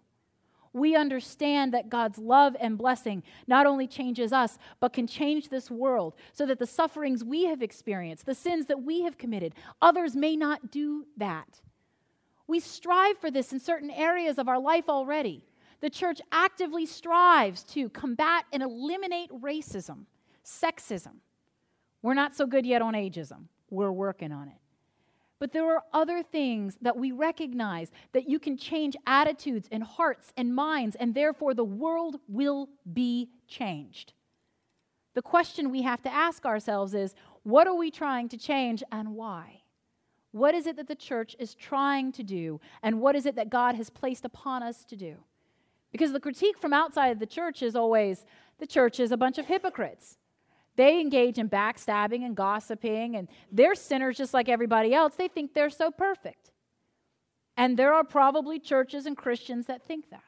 We 0.73 0.95
understand 0.95 1.73
that 1.73 1.89
God's 1.89 2.19
love 2.19 2.55
and 2.59 2.77
blessing 2.77 3.23
not 3.47 3.65
only 3.65 3.87
changes 3.87 4.31
us, 4.31 4.59
but 4.79 4.93
can 4.93 5.07
change 5.07 5.49
this 5.49 5.71
world 5.71 6.15
so 6.33 6.45
that 6.45 6.59
the 6.59 6.67
sufferings 6.67 7.23
we 7.23 7.45
have 7.45 7.63
experienced, 7.63 8.25
the 8.25 8.35
sins 8.35 8.67
that 8.67 8.83
we 8.83 9.01
have 9.01 9.17
committed, 9.17 9.55
others 9.81 10.15
may 10.15 10.35
not 10.35 10.69
do 10.69 11.05
that. 11.17 11.61
We 12.45 12.59
strive 12.59 13.17
for 13.17 13.31
this 13.31 13.53
in 13.53 13.59
certain 13.59 13.89
areas 13.89 14.37
of 14.37 14.47
our 14.47 14.59
life 14.59 14.89
already. 14.89 15.43
The 15.81 15.89
church 15.89 16.21
actively 16.31 16.85
strives 16.85 17.63
to 17.65 17.89
combat 17.89 18.45
and 18.51 18.63
eliminate 18.63 19.29
racism, 19.31 20.05
sexism. 20.43 21.17
We're 22.01 22.13
not 22.13 22.35
so 22.35 22.45
good 22.45 22.65
yet 22.65 22.81
on 22.81 22.93
ageism. 22.93 23.45
We're 23.69 23.91
working 23.91 24.31
on 24.31 24.47
it. 24.47 24.57
But 25.37 25.51
there 25.51 25.69
are 25.75 25.83
other 25.93 26.23
things 26.23 26.77
that 26.81 26.97
we 26.97 27.11
recognize 27.11 27.91
that 28.13 28.29
you 28.29 28.39
can 28.39 28.57
change 28.57 28.95
attitudes 29.05 29.67
and 29.71 29.83
hearts 29.83 30.31
and 30.37 30.55
minds, 30.55 30.95
and 30.95 31.13
therefore 31.13 31.53
the 31.53 31.63
world 31.63 32.17
will 32.27 32.69
be 32.93 33.29
changed. 33.47 34.13
The 35.13 35.21
question 35.21 35.71
we 35.71 35.81
have 35.81 36.01
to 36.03 36.13
ask 36.13 36.45
ourselves 36.45 36.93
is 36.93 37.15
what 37.43 37.67
are 37.67 37.75
we 37.75 37.91
trying 37.91 38.29
to 38.29 38.37
change 38.37 38.81
and 38.91 39.15
why? 39.15 39.61
What 40.31 40.55
is 40.55 40.67
it 40.67 40.75
that 40.77 40.87
the 40.87 40.95
church 40.95 41.35
is 41.39 41.53
trying 41.55 42.11
to 42.13 42.23
do, 42.23 42.59
and 42.83 42.99
what 42.99 43.15
is 43.15 43.25
it 43.25 43.35
that 43.35 43.49
God 43.49 43.75
has 43.75 43.89
placed 43.89 44.25
upon 44.25 44.63
us 44.63 44.83
to 44.85 44.95
do? 44.95 45.17
Because 45.95 46.11
the 46.11 46.19
critique 46.19 46.57
from 46.57 46.73
outside 46.73 47.07
of 47.07 47.19
the 47.19 47.25
church 47.25 47.63
is 47.63 47.73
always 47.73 48.25
the 48.59 48.67
church 48.67 48.99
is 48.99 49.13
a 49.13 49.17
bunch 49.17 49.37
of 49.37 49.45
hypocrites. 49.45 50.17
They 50.75 50.99
engage 50.99 51.37
in 51.37 51.49
backstabbing 51.49 52.25
and 52.25 52.35
gossiping, 52.35 53.15
and 53.15 53.29
they're 53.49 53.75
sinners 53.75 54.17
just 54.17 54.33
like 54.33 54.49
everybody 54.49 54.93
else. 54.93 55.15
They 55.15 55.29
think 55.29 55.53
they're 55.53 55.69
so 55.69 55.91
perfect. 55.91 56.51
And 57.55 57.79
there 57.79 57.93
are 57.93 58.03
probably 58.03 58.59
churches 58.59 59.05
and 59.05 59.15
Christians 59.15 59.67
that 59.67 59.87
think 59.87 60.09
that. 60.09 60.25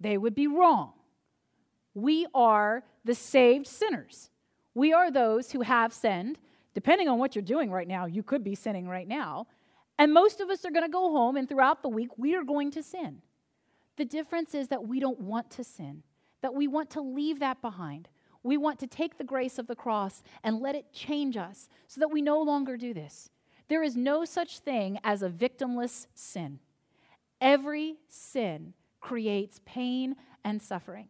They 0.00 0.16
would 0.16 0.34
be 0.34 0.46
wrong. 0.46 0.94
We 1.92 2.26
are 2.34 2.84
the 3.04 3.14
saved 3.14 3.66
sinners. 3.66 4.30
We 4.72 4.94
are 4.94 5.10
those 5.10 5.52
who 5.52 5.60
have 5.60 5.92
sinned. 5.92 6.38
Depending 6.72 7.06
on 7.06 7.18
what 7.18 7.34
you're 7.34 7.42
doing 7.42 7.70
right 7.70 7.86
now, 7.86 8.06
you 8.06 8.22
could 8.22 8.42
be 8.42 8.54
sinning 8.54 8.88
right 8.88 9.06
now. 9.06 9.46
And 9.98 10.14
most 10.14 10.40
of 10.40 10.48
us 10.48 10.64
are 10.64 10.70
going 10.70 10.86
to 10.86 10.90
go 10.90 11.10
home, 11.10 11.36
and 11.36 11.46
throughout 11.46 11.82
the 11.82 11.90
week, 11.90 12.16
we 12.16 12.34
are 12.34 12.44
going 12.44 12.70
to 12.70 12.82
sin. 12.82 13.20
The 13.96 14.04
difference 14.04 14.54
is 14.54 14.68
that 14.68 14.86
we 14.86 15.00
don't 15.00 15.20
want 15.20 15.50
to 15.52 15.64
sin, 15.64 16.02
that 16.42 16.54
we 16.54 16.66
want 16.66 16.90
to 16.90 17.00
leave 17.00 17.38
that 17.40 17.62
behind. 17.62 18.08
We 18.42 18.56
want 18.56 18.78
to 18.80 18.86
take 18.86 19.16
the 19.16 19.24
grace 19.24 19.58
of 19.58 19.66
the 19.66 19.76
cross 19.76 20.22
and 20.42 20.60
let 20.60 20.74
it 20.74 20.92
change 20.92 21.36
us 21.36 21.68
so 21.86 22.00
that 22.00 22.10
we 22.10 22.20
no 22.20 22.42
longer 22.42 22.76
do 22.76 22.92
this. 22.92 23.30
There 23.68 23.82
is 23.82 23.96
no 23.96 24.24
such 24.24 24.58
thing 24.58 24.98
as 25.02 25.22
a 25.22 25.30
victimless 25.30 26.06
sin. 26.14 26.58
Every 27.40 27.96
sin 28.08 28.74
creates 29.00 29.60
pain 29.64 30.16
and 30.44 30.60
suffering. 30.60 31.08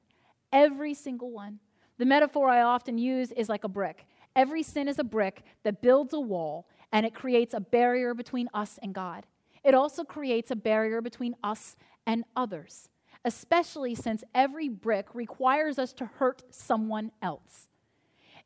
Every 0.53 0.95
single 0.95 1.31
one. 1.31 1.59
The 1.99 2.05
metaphor 2.05 2.49
I 2.49 2.63
often 2.63 2.99
use 2.99 3.33
is 3.33 3.49
like 3.49 3.65
a 3.65 3.69
brick. 3.69 4.07
Every 4.37 4.63
sin 4.63 4.89
is 4.89 4.99
a 4.99 5.05
brick 5.05 5.43
that 5.63 5.83
builds 5.83 6.13
a 6.13 6.21
wall 6.21 6.69
and 6.93 7.05
it 7.05 7.15
creates 7.15 7.55
a 7.55 7.61
barrier 7.61 8.15
between 8.15 8.49
us 8.55 8.79
and 8.83 8.95
God. 8.95 9.27
It 9.65 9.75
also 9.75 10.05
creates 10.05 10.51
a 10.51 10.57
barrier 10.57 11.01
between 11.01 11.35
us 11.43 11.77
and 12.07 12.25
others, 12.37 12.89
especially 13.25 13.95
since 13.95 14.25
every 14.35 14.69
brick 14.69 15.15
requires 15.15 15.79
us 15.79 15.93
to 15.95 16.07
hurt 16.07 16.43
someone 16.51 17.11
else. 17.23 17.69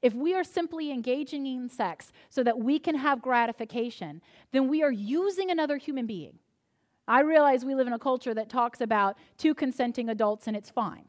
If 0.00 0.14
we 0.14 0.34
are 0.34 0.44
simply 0.44 0.92
engaging 0.92 1.46
in 1.46 1.68
sex 1.68 2.12
so 2.28 2.44
that 2.44 2.58
we 2.58 2.78
can 2.78 2.94
have 2.94 3.20
gratification, 3.20 4.22
then 4.52 4.68
we 4.68 4.82
are 4.82 4.92
using 4.92 5.50
another 5.50 5.76
human 5.76 6.06
being. 6.06 6.38
I 7.08 7.20
realize 7.20 7.64
we 7.64 7.74
live 7.74 7.86
in 7.86 7.92
a 7.94 7.98
culture 7.98 8.34
that 8.34 8.48
talks 8.48 8.80
about 8.80 9.16
two 9.38 9.54
consenting 9.54 10.08
adults 10.08 10.46
and 10.46 10.56
it's 10.56 10.70
fine. 10.70 11.07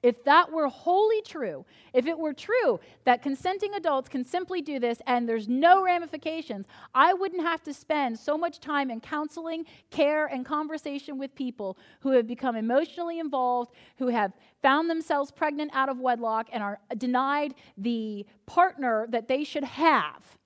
If 0.00 0.22
that 0.24 0.52
were 0.52 0.68
wholly 0.68 1.22
true, 1.22 1.64
if 1.92 2.06
it 2.06 2.16
were 2.16 2.32
true 2.32 2.78
that 3.04 3.20
consenting 3.20 3.74
adults 3.74 4.08
can 4.08 4.24
simply 4.24 4.62
do 4.62 4.78
this 4.78 5.02
and 5.06 5.28
there's 5.28 5.48
no 5.48 5.82
ramifications, 5.82 6.66
I 6.94 7.14
wouldn't 7.14 7.42
have 7.42 7.64
to 7.64 7.74
spend 7.74 8.16
so 8.16 8.38
much 8.38 8.60
time 8.60 8.92
in 8.92 9.00
counseling, 9.00 9.64
care, 9.90 10.26
and 10.26 10.46
conversation 10.46 11.18
with 11.18 11.34
people 11.34 11.76
who 12.00 12.12
have 12.12 12.28
become 12.28 12.54
emotionally 12.54 13.18
involved, 13.18 13.72
who 13.96 14.06
have 14.06 14.32
found 14.62 14.88
themselves 14.88 15.32
pregnant 15.32 15.72
out 15.74 15.88
of 15.88 15.98
wedlock, 15.98 16.48
and 16.52 16.62
are 16.62 16.78
denied 16.96 17.54
the 17.76 18.24
partner 18.46 19.08
that 19.10 19.26
they 19.26 19.42
should 19.42 19.64
have 19.64 20.38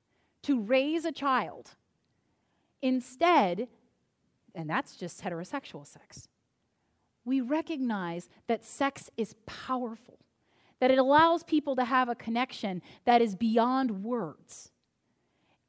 to 0.45 0.61
raise 0.61 1.05
a 1.05 1.13
child. 1.13 1.73
Instead, 2.81 3.69
and 4.55 4.69
that's 4.69 4.97
just 4.97 5.23
heterosexual 5.23 5.87
sex 5.87 6.29
we 7.25 7.41
recognize 7.41 8.29
that 8.47 8.65
sex 8.65 9.11
is 9.17 9.35
powerful, 9.47 10.19
that 10.81 10.91
it 10.91 10.99
allows 10.99 11.43
people 11.43 11.77
to 11.77 11.85
have 11.85 12.09
a 12.09 12.15
connection 12.15 12.83
that 13.05 13.23
is 13.23 13.35
beyond 13.35 14.03
words. 14.03 14.71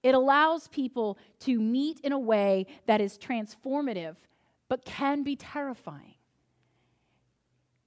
It 0.02 0.16
allows 0.16 0.68
people 0.68 1.18
to 1.42 1.60
meet 1.60 2.00
in 2.02 2.12
a 2.12 2.20
way 2.20 2.66
that 2.88 3.00
is 3.00 3.18
transformative, 3.18 4.16
but 4.68 4.84
can 4.84 5.24
be 5.24 5.36
terrifying. 5.36 6.16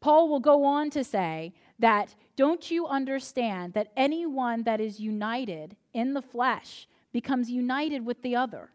Paul 0.01 0.29
will 0.29 0.41
go 0.41 0.65
on 0.65 0.91
to 0.91 1.03
say 1.03 1.53
that 1.79 2.15
don't 2.37 2.71
you 2.71 2.87
understand 2.87 3.75
that 3.75 3.93
anyone 3.97 4.63
that 4.63 4.81
is 4.81 5.01
united 5.01 5.77
in 5.93 6.15
the 6.15 6.23
flesh 6.23 6.87
becomes 7.13 7.51
united 7.51 8.05
with 8.05 8.23
the 8.23 8.37
other? 8.37 8.71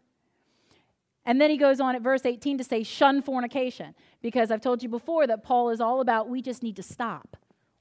And 1.24 1.40
then 1.40 1.50
he 1.50 1.56
goes 1.56 1.80
on 1.80 1.94
at 1.94 2.02
verse 2.02 2.26
18 2.26 2.58
to 2.58 2.64
say, 2.64 2.82
shun 2.82 3.22
fornication, 3.22 3.94
because 4.22 4.50
I've 4.50 4.60
told 4.60 4.82
you 4.82 4.88
before 4.88 5.26
that 5.26 5.44
Paul 5.44 5.70
is 5.70 5.80
all 5.80 6.00
about 6.00 6.28
we 6.28 6.42
just 6.42 6.62
need 6.62 6.76
to 6.76 6.82
stop. 6.82 7.36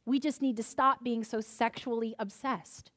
We 0.06 0.19
just 0.19 0.41
need 0.41 0.58
to 0.58 0.63
stop 0.63 1.04
being 1.04 1.23
so 1.23 1.41
sexually 1.41 2.15
obsessed. 2.19 2.91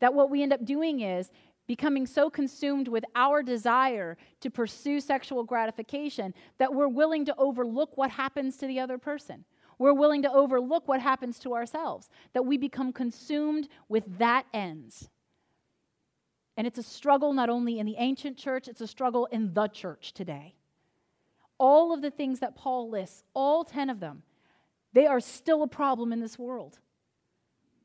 That 0.00 0.14
what 0.14 0.30
we 0.30 0.42
end 0.42 0.52
up 0.52 0.64
doing 0.64 1.00
is 1.00 1.30
becoming 1.66 2.06
so 2.06 2.28
consumed 2.28 2.88
with 2.88 3.04
our 3.14 3.42
desire 3.42 4.16
to 4.40 4.50
pursue 4.50 5.00
sexual 5.00 5.44
gratification 5.44 6.34
that 6.58 6.74
we're 6.74 6.88
willing 6.88 7.24
to 7.24 7.34
overlook 7.38 7.96
what 7.96 8.10
happens 8.10 8.56
to 8.58 8.66
the 8.66 8.78
other 8.78 8.98
person. 8.98 9.44
We're 9.78 9.94
willing 9.94 10.22
to 10.22 10.32
overlook 10.32 10.86
what 10.86 11.00
happens 11.00 11.38
to 11.40 11.54
ourselves, 11.54 12.08
that 12.32 12.46
we 12.46 12.58
become 12.58 12.92
consumed 12.92 13.68
with 13.88 14.18
that 14.18 14.46
ends. 14.52 15.08
And 16.56 16.66
it's 16.66 16.78
a 16.78 16.82
struggle 16.82 17.32
not 17.32 17.50
only 17.50 17.78
in 17.78 17.86
the 17.86 17.96
ancient 17.98 18.36
church, 18.36 18.68
it's 18.68 18.80
a 18.80 18.86
struggle 18.86 19.26
in 19.26 19.54
the 19.54 19.68
church 19.68 20.14
today. 20.14 20.54
All 21.58 21.92
of 21.92 22.02
the 22.02 22.10
things 22.10 22.40
that 22.40 22.56
Paul 22.56 22.90
lists, 22.90 23.24
all 23.34 23.64
10 23.64 23.90
of 23.90 24.00
them, 24.00 24.22
they 24.92 25.06
are 25.06 25.20
still 25.20 25.62
a 25.62 25.68
problem 25.68 26.12
in 26.12 26.20
this 26.20 26.38
world. 26.38 26.78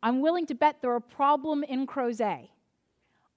I'm 0.01 0.21
willing 0.21 0.45
to 0.47 0.55
bet 0.55 0.77
they're 0.81 0.95
a 0.95 1.01
problem 1.01 1.63
in 1.63 1.87
Crozet. 1.87 2.49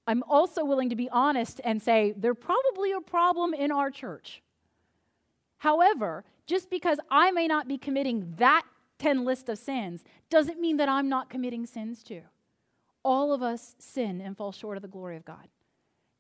I'm 0.06 0.22
also 0.28 0.64
willing 0.64 0.90
to 0.90 0.96
be 0.96 1.08
honest 1.10 1.60
and 1.64 1.80
say 1.80 2.12
they're 2.16 2.34
probably 2.34 2.92
a 2.92 3.00
problem 3.00 3.54
in 3.54 3.70
our 3.70 3.90
church. 3.90 4.42
However, 5.58 6.24
just 6.46 6.70
because 6.70 6.98
I 7.10 7.30
may 7.30 7.46
not 7.46 7.68
be 7.68 7.78
committing 7.78 8.34
that 8.36 8.64
10 8.98 9.24
list 9.24 9.48
of 9.48 9.58
sins 9.58 10.04
doesn't 10.28 10.60
mean 10.60 10.76
that 10.78 10.88
I'm 10.88 11.08
not 11.08 11.30
committing 11.30 11.66
sins 11.66 12.02
too. 12.02 12.22
All 13.04 13.32
of 13.32 13.42
us 13.42 13.74
sin 13.78 14.20
and 14.20 14.36
fall 14.36 14.52
short 14.52 14.76
of 14.76 14.82
the 14.82 14.88
glory 14.88 15.16
of 15.16 15.24
God. 15.24 15.48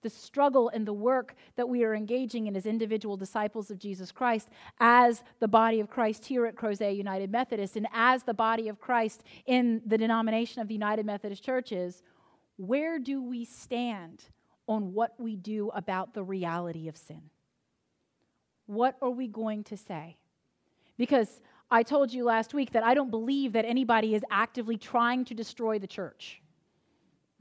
The 0.02 0.10
struggle 0.10 0.68
and 0.68 0.84
the 0.84 0.92
work 0.92 1.36
that 1.54 1.68
we 1.68 1.84
are 1.84 1.94
engaging 1.94 2.48
in 2.48 2.56
as 2.56 2.66
individual 2.66 3.16
disciples 3.16 3.70
of 3.70 3.78
Jesus 3.78 4.10
Christ, 4.10 4.48
as 4.80 5.22
the 5.38 5.46
body 5.46 5.78
of 5.78 5.88
Christ 5.88 6.24
here 6.24 6.44
at 6.46 6.56
Crozet 6.56 6.96
United 6.96 7.30
Methodist, 7.30 7.76
and 7.76 7.86
as 7.92 8.24
the 8.24 8.34
body 8.34 8.68
of 8.68 8.80
Christ 8.80 9.22
in 9.46 9.80
the 9.86 9.96
denomination 9.96 10.60
of 10.60 10.66
the 10.66 10.74
United 10.74 11.06
Methodist 11.06 11.44
Churches, 11.44 12.02
where 12.56 12.98
do 12.98 13.22
we 13.22 13.44
stand 13.44 14.24
on 14.66 14.92
what 14.92 15.14
we 15.18 15.36
do 15.36 15.70
about 15.70 16.14
the 16.14 16.24
reality 16.24 16.88
of 16.88 16.96
sin? 16.96 17.22
What 18.66 18.96
are 19.00 19.10
we 19.10 19.28
going 19.28 19.62
to 19.64 19.76
say? 19.76 20.16
Because 20.98 21.40
I 21.70 21.82
told 21.82 22.12
you 22.12 22.24
last 22.24 22.54
week 22.54 22.72
that 22.72 22.82
I 22.82 22.94
don't 22.94 23.10
believe 23.10 23.52
that 23.52 23.64
anybody 23.64 24.14
is 24.14 24.22
actively 24.30 24.76
trying 24.76 25.24
to 25.26 25.34
destroy 25.34 25.78
the 25.78 25.86
church. 25.86 26.41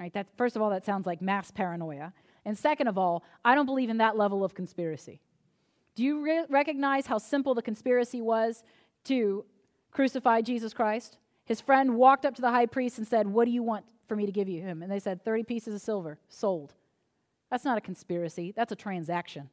Right? 0.01 0.11
That, 0.13 0.25
first 0.35 0.55
of 0.55 0.63
all, 0.63 0.71
that 0.71 0.83
sounds 0.83 1.05
like 1.05 1.21
mass 1.21 1.51
paranoia. 1.51 2.11
And 2.43 2.57
second 2.57 2.87
of 2.87 2.97
all, 2.97 3.23
I 3.45 3.53
don't 3.53 3.67
believe 3.67 3.91
in 3.91 3.97
that 3.97 4.17
level 4.17 4.43
of 4.43 4.55
conspiracy. 4.55 5.21
Do 5.93 6.01
you 6.01 6.23
re- 6.23 6.45
recognize 6.49 7.05
how 7.05 7.19
simple 7.19 7.53
the 7.53 7.61
conspiracy 7.61 8.19
was 8.19 8.63
to 9.03 9.45
crucify 9.91 10.41
Jesus 10.41 10.73
Christ? 10.73 11.19
His 11.45 11.61
friend 11.61 11.97
walked 11.97 12.25
up 12.25 12.33
to 12.33 12.41
the 12.41 12.49
high 12.49 12.65
priest 12.65 12.97
and 12.97 13.07
said, 13.07 13.27
What 13.27 13.45
do 13.45 13.51
you 13.51 13.61
want 13.61 13.85
for 14.07 14.15
me 14.15 14.25
to 14.25 14.31
give 14.31 14.49
you 14.49 14.63
him? 14.63 14.81
And 14.81 14.91
they 14.91 14.97
said, 14.97 15.23
30 15.23 15.43
pieces 15.43 15.75
of 15.75 15.81
silver, 15.81 16.17
sold. 16.29 16.73
That's 17.51 17.65
not 17.65 17.77
a 17.77 17.81
conspiracy, 17.81 18.53
that's 18.55 18.71
a 18.71 18.75
transaction. 18.75 19.51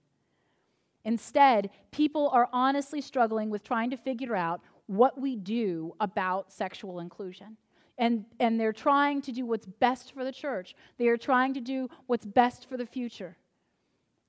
Instead, 1.04 1.68
people 1.90 2.30
are 2.30 2.48
honestly 2.54 3.02
struggling 3.02 3.50
with 3.50 3.62
trying 3.62 3.90
to 3.90 3.98
figure 3.98 4.34
out 4.34 4.62
what 4.86 5.20
we 5.20 5.36
do 5.36 5.94
about 6.00 6.50
sexual 6.50 7.00
inclusion 7.00 7.58
and, 7.98 8.24
and 8.38 8.58
they're 8.58 8.72
trying 8.72 9.20
to 9.22 9.32
do 9.32 9.44
what's 9.44 9.66
best 9.66 10.14
for 10.14 10.24
the 10.24 10.32
church. 10.32 10.74
They 10.98 11.08
are 11.08 11.16
trying 11.16 11.54
to 11.54 11.60
do 11.60 11.88
what's 12.06 12.24
best 12.24 12.68
for 12.68 12.76
the 12.76 12.86
future. 12.86 13.36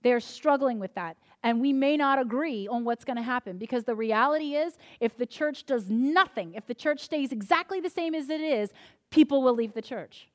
They're 0.02 0.20
struggling 0.20 0.80
with 0.80 0.96
that. 0.96 1.18
And 1.44 1.62
we 1.62 1.72
may 1.72 1.96
not 1.96 2.20
agree 2.20 2.68
on 2.68 2.84
what's 2.84 3.06
going 3.06 3.18
to 3.18 3.24
happen 3.24 3.58
because 3.58 3.84
the 3.84 3.96
reality 3.96 4.56
is, 4.56 4.78
if 5.00 5.18
the 5.18 5.26
church 5.26 5.66
does 5.66 5.90
nothing, 5.90 6.54
if 6.56 6.66
the 6.66 6.74
church 6.74 7.02
stays 7.02 7.32
exactly 7.32 7.80
the 7.80 7.90
same 7.90 8.16
as 8.16 8.30
it 8.30 8.42
is, 8.42 8.72
people 9.10 9.42
will 9.42 9.54
leave 9.56 9.74
the 9.74 9.82
church. 9.82 10.30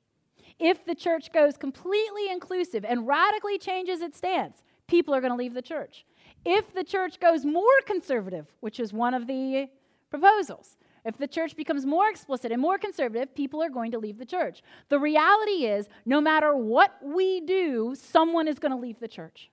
If 0.58 0.84
the 0.84 0.94
church 0.94 1.32
goes 1.32 1.56
completely 1.56 2.30
inclusive 2.30 2.84
and 2.84 3.06
radically 3.06 3.58
changes 3.58 4.00
its 4.00 4.18
stance, 4.18 4.62
people 4.86 5.14
are 5.14 5.20
going 5.20 5.32
to 5.32 5.36
leave 5.36 5.54
the 5.54 5.62
church. 5.62 6.04
If 6.44 6.72
the 6.72 6.84
church 6.84 7.18
goes 7.18 7.44
more 7.44 7.80
conservative, 7.86 8.46
which 8.60 8.78
is 8.78 8.92
one 8.92 9.14
of 9.14 9.26
the 9.26 9.68
proposals, 10.10 10.76
if 11.04 11.18
the 11.18 11.28
church 11.28 11.54
becomes 11.54 11.84
more 11.84 12.08
explicit 12.08 12.50
and 12.50 12.60
more 12.60 12.78
conservative, 12.78 13.34
people 13.34 13.62
are 13.62 13.68
going 13.68 13.90
to 13.90 13.98
leave 13.98 14.18
the 14.18 14.24
church. 14.24 14.62
The 14.88 14.98
reality 14.98 15.66
is, 15.66 15.86
no 16.06 16.20
matter 16.20 16.56
what 16.56 16.94
we 17.02 17.40
do, 17.40 17.94
someone 17.94 18.48
is 18.48 18.58
going 18.58 18.72
to 18.72 18.78
leave 18.78 19.00
the 19.00 19.08
church. 19.08 19.50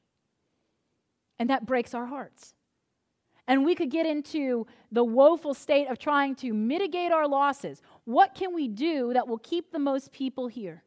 And 1.37 1.49
that 1.49 1.65
breaks 1.65 1.93
our 1.93 2.05
hearts. 2.05 2.53
And 3.47 3.65
we 3.65 3.75
could 3.75 3.91
get 3.91 4.05
into 4.05 4.65
the 4.91 5.03
woeful 5.03 5.53
state 5.53 5.87
of 5.89 5.99
trying 5.99 6.35
to 6.35 6.53
mitigate 6.53 7.11
our 7.11 7.27
losses. 7.27 7.81
What 8.05 8.33
can 8.33 8.53
we 8.53 8.69
do 8.69 9.11
that 9.13 9.27
will 9.27 9.39
keep 9.39 9.71
the 9.71 9.79
most 9.79 10.13
people 10.13 10.47
here? 10.47 10.83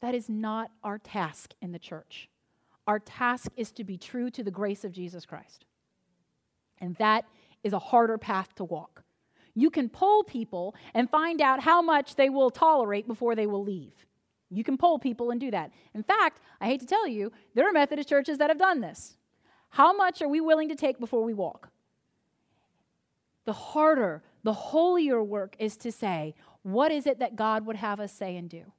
That 0.00 0.14
is 0.14 0.30
not 0.30 0.70
our 0.82 0.98
task 0.98 1.52
in 1.60 1.72
the 1.72 1.78
church. 1.78 2.30
Our 2.86 2.98
task 2.98 3.50
is 3.56 3.72
to 3.72 3.84
be 3.84 3.98
true 3.98 4.30
to 4.30 4.42
the 4.42 4.50
grace 4.50 4.84
of 4.84 4.92
Jesus 4.92 5.26
Christ. 5.26 5.66
And 6.78 6.94
that 6.96 7.26
is 7.62 7.72
a 7.72 7.78
harder 7.78 8.16
path 8.16 8.54
to 8.54 8.64
walk 8.64 9.02
you 9.56 9.70
can 9.70 9.88
poll 9.88 10.22
people 10.22 10.76
and 10.94 11.10
find 11.10 11.40
out 11.40 11.60
how 11.60 11.82
much 11.82 12.14
they 12.14 12.28
will 12.28 12.50
tolerate 12.50 13.08
before 13.08 13.34
they 13.34 13.46
will 13.46 13.64
leave. 13.64 13.94
You 14.50 14.62
can 14.62 14.76
poll 14.76 14.98
people 14.98 15.30
and 15.30 15.40
do 15.40 15.50
that. 15.50 15.72
In 15.94 16.04
fact, 16.04 16.40
I 16.60 16.66
hate 16.66 16.80
to 16.80 16.86
tell 16.86 17.08
you, 17.08 17.32
there 17.54 17.68
are 17.68 17.72
Methodist 17.72 18.08
churches 18.08 18.38
that 18.38 18.50
have 18.50 18.58
done 18.58 18.80
this. 18.80 19.16
How 19.70 19.96
much 19.96 20.22
are 20.22 20.28
we 20.28 20.40
willing 20.40 20.68
to 20.68 20.76
take 20.76 21.00
before 21.00 21.24
we 21.24 21.34
walk? 21.34 21.70
The 23.46 23.54
harder, 23.54 24.22
the 24.44 24.52
holier 24.52 25.22
work 25.22 25.56
is 25.58 25.76
to 25.78 25.90
say, 25.90 26.34
what 26.62 26.92
is 26.92 27.06
it 27.06 27.18
that 27.20 27.34
God 27.34 27.64
would 27.64 27.76
have 27.76 27.98
us 27.98 28.12
say 28.12 28.36
and 28.36 28.50
do? 28.50 28.72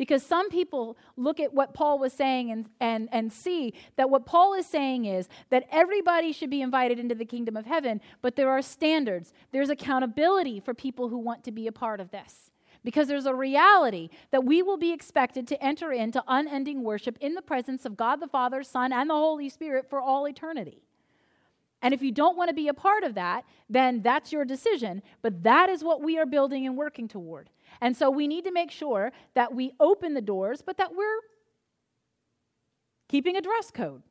Because 0.00 0.22
some 0.22 0.48
people 0.48 0.96
look 1.18 1.40
at 1.40 1.52
what 1.52 1.74
Paul 1.74 1.98
was 1.98 2.14
saying 2.14 2.50
and, 2.50 2.70
and, 2.80 3.10
and 3.12 3.30
see 3.30 3.74
that 3.96 4.08
what 4.08 4.24
Paul 4.24 4.54
is 4.54 4.64
saying 4.64 5.04
is 5.04 5.28
that 5.50 5.66
everybody 5.70 6.32
should 6.32 6.48
be 6.48 6.62
invited 6.62 6.98
into 6.98 7.14
the 7.14 7.26
kingdom 7.26 7.54
of 7.54 7.66
heaven, 7.66 8.00
but 8.22 8.34
there 8.34 8.48
are 8.48 8.62
standards. 8.62 9.34
There's 9.52 9.68
accountability 9.68 10.58
for 10.58 10.72
people 10.72 11.10
who 11.10 11.18
want 11.18 11.44
to 11.44 11.52
be 11.52 11.66
a 11.66 11.72
part 11.72 12.00
of 12.00 12.12
this. 12.12 12.50
Because 12.82 13.08
there's 13.08 13.26
a 13.26 13.34
reality 13.34 14.08
that 14.30 14.42
we 14.42 14.62
will 14.62 14.78
be 14.78 14.90
expected 14.90 15.46
to 15.48 15.62
enter 15.62 15.92
into 15.92 16.24
unending 16.26 16.82
worship 16.82 17.18
in 17.20 17.34
the 17.34 17.42
presence 17.42 17.84
of 17.84 17.98
God 17.98 18.20
the 18.20 18.26
Father, 18.26 18.62
Son, 18.62 18.94
and 18.94 19.10
the 19.10 19.14
Holy 19.14 19.50
Spirit 19.50 19.90
for 19.90 20.00
all 20.00 20.26
eternity. 20.26 20.80
And 21.82 21.94
if 21.94 22.02
you 22.02 22.12
don't 22.12 22.36
want 22.36 22.48
to 22.48 22.54
be 22.54 22.68
a 22.68 22.74
part 22.74 23.04
of 23.04 23.14
that, 23.14 23.44
then 23.68 24.02
that's 24.02 24.32
your 24.32 24.44
decision. 24.44 25.02
But 25.22 25.42
that 25.44 25.68
is 25.70 25.82
what 25.82 26.02
we 26.02 26.18
are 26.18 26.26
building 26.26 26.66
and 26.66 26.76
working 26.76 27.08
toward. 27.08 27.48
And 27.80 27.96
so 27.96 28.10
we 28.10 28.28
need 28.28 28.44
to 28.44 28.52
make 28.52 28.70
sure 28.70 29.12
that 29.34 29.54
we 29.54 29.72
open 29.80 30.14
the 30.14 30.20
doors, 30.20 30.62
but 30.62 30.76
that 30.76 30.94
we're 30.94 31.20
keeping 33.08 33.36
a 33.36 33.40
dress 33.40 33.70
code. 33.70 34.02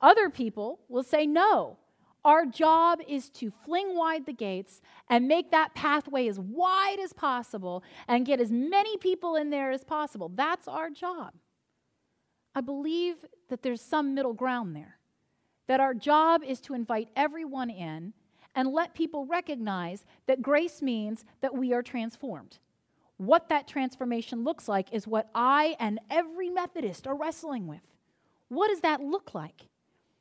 Other 0.00 0.28
people 0.28 0.80
will 0.88 1.02
say, 1.02 1.26
no, 1.26 1.78
our 2.24 2.44
job 2.46 3.00
is 3.08 3.30
to 3.30 3.50
fling 3.64 3.96
wide 3.96 4.26
the 4.26 4.32
gates 4.32 4.80
and 5.08 5.28
make 5.28 5.50
that 5.50 5.74
pathway 5.74 6.28
as 6.28 6.38
wide 6.38 6.98
as 7.02 7.12
possible 7.12 7.82
and 8.06 8.26
get 8.26 8.40
as 8.40 8.50
many 8.50 8.96
people 8.96 9.36
in 9.36 9.50
there 9.50 9.70
as 9.70 9.84
possible. 9.84 10.30
That's 10.34 10.68
our 10.68 10.90
job. 10.90 11.32
I 12.54 12.60
believe 12.60 13.16
that 13.48 13.62
there's 13.62 13.80
some 13.80 14.14
middle 14.14 14.34
ground 14.34 14.74
there, 14.74 14.97
that 15.68 15.80
our 15.80 15.94
job 15.94 16.42
is 16.42 16.60
to 16.62 16.74
invite 16.74 17.08
everyone 17.14 17.70
in 17.70 18.12
and 18.54 18.72
let 18.72 18.94
people 18.94 19.24
recognize 19.26 20.04
that 20.26 20.42
grace 20.42 20.82
means 20.82 21.24
that 21.40 21.54
we 21.54 21.72
are 21.72 21.82
transformed. 21.82 22.58
What 23.18 23.48
that 23.50 23.68
transformation 23.68 24.42
looks 24.42 24.68
like 24.68 24.92
is 24.92 25.06
what 25.06 25.28
I 25.34 25.76
and 25.78 26.00
every 26.10 26.48
Methodist 26.48 27.06
are 27.06 27.16
wrestling 27.16 27.66
with. 27.66 27.94
What 28.48 28.68
does 28.68 28.80
that 28.80 29.00
look 29.00 29.34
like? 29.34 29.68